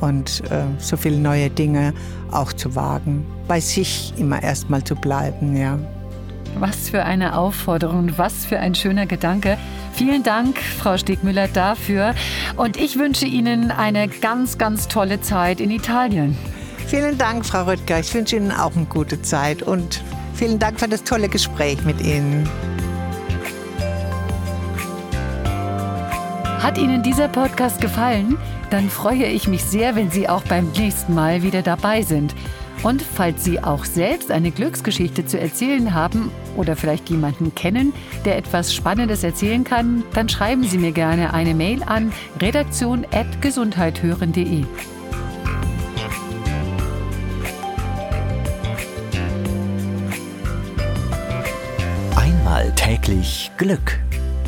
und 0.00 0.42
äh, 0.50 0.64
so 0.78 0.96
viele 0.96 1.16
neue 1.16 1.48
Dinge 1.48 1.94
auch 2.30 2.52
zu 2.52 2.74
wagen. 2.74 3.24
Bei 3.48 3.60
sich 3.60 4.12
immer 4.18 4.42
erstmal 4.42 4.84
zu 4.84 4.96
bleiben, 4.96 5.56
ja. 5.56 5.78
Was 6.58 6.90
für 6.90 7.04
eine 7.04 7.38
Aufforderung 7.38 7.98
und 7.98 8.18
was 8.18 8.44
für 8.44 8.58
ein 8.58 8.74
schöner 8.74 9.06
Gedanke. 9.06 9.58
Vielen 9.92 10.22
Dank, 10.22 10.58
Frau 10.58 10.96
Stegmüller, 10.96 11.48
dafür. 11.48 12.14
Und 12.56 12.76
ich 12.76 12.98
wünsche 12.98 13.26
Ihnen 13.26 13.70
eine 13.70 14.08
ganz, 14.08 14.58
ganz 14.58 14.88
tolle 14.88 15.20
Zeit 15.20 15.60
in 15.60 15.70
Italien. 15.70 16.36
Vielen 16.86 17.16
Dank, 17.16 17.46
Frau 17.46 17.64
Rüttger. 17.64 18.00
Ich 18.00 18.12
wünsche 18.12 18.36
Ihnen 18.36 18.52
auch 18.52 18.74
eine 18.74 18.86
gute 18.86 19.22
Zeit 19.22 19.62
und 19.62 20.02
vielen 20.34 20.58
Dank 20.58 20.80
für 20.80 20.88
das 20.88 21.04
tolle 21.04 21.28
Gespräch 21.28 21.82
mit 21.84 22.00
Ihnen. 22.00 22.48
Hat 26.66 26.76
Ihnen 26.78 27.02
dieser 27.04 27.28
Podcast 27.28 27.80
gefallen? 27.80 28.36
Dann 28.70 28.90
freue 28.90 29.26
ich 29.26 29.46
mich 29.46 29.62
sehr, 29.62 29.94
wenn 29.94 30.10
Sie 30.10 30.28
auch 30.28 30.42
beim 30.42 30.72
nächsten 30.72 31.14
Mal 31.14 31.44
wieder 31.44 31.62
dabei 31.62 32.02
sind. 32.02 32.34
Und 32.82 33.02
falls 33.02 33.44
Sie 33.44 33.62
auch 33.62 33.84
selbst 33.84 34.32
eine 34.32 34.50
Glücksgeschichte 34.50 35.24
zu 35.24 35.38
erzählen 35.38 35.94
haben 35.94 36.32
oder 36.56 36.74
vielleicht 36.74 37.08
jemanden 37.08 37.54
kennen, 37.54 37.92
der 38.24 38.36
etwas 38.36 38.74
Spannendes 38.74 39.22
erzählen 39.22 39.62
kann, 39.62 40.02
dann 40.12 40.28
schreiben 40.28 40.64
Sie 40.64 40.78
mir 40.78 40.90
gerne 40.90 41.32
eine 41.32 41.54
Mail 41.54 41.84
an 41.84 42.12
redaktion.gesundheithören.de. 42.42 44.64
Einmal 52.16 52.72
täglich 52.74 53.52
Glück. 53.56 54.00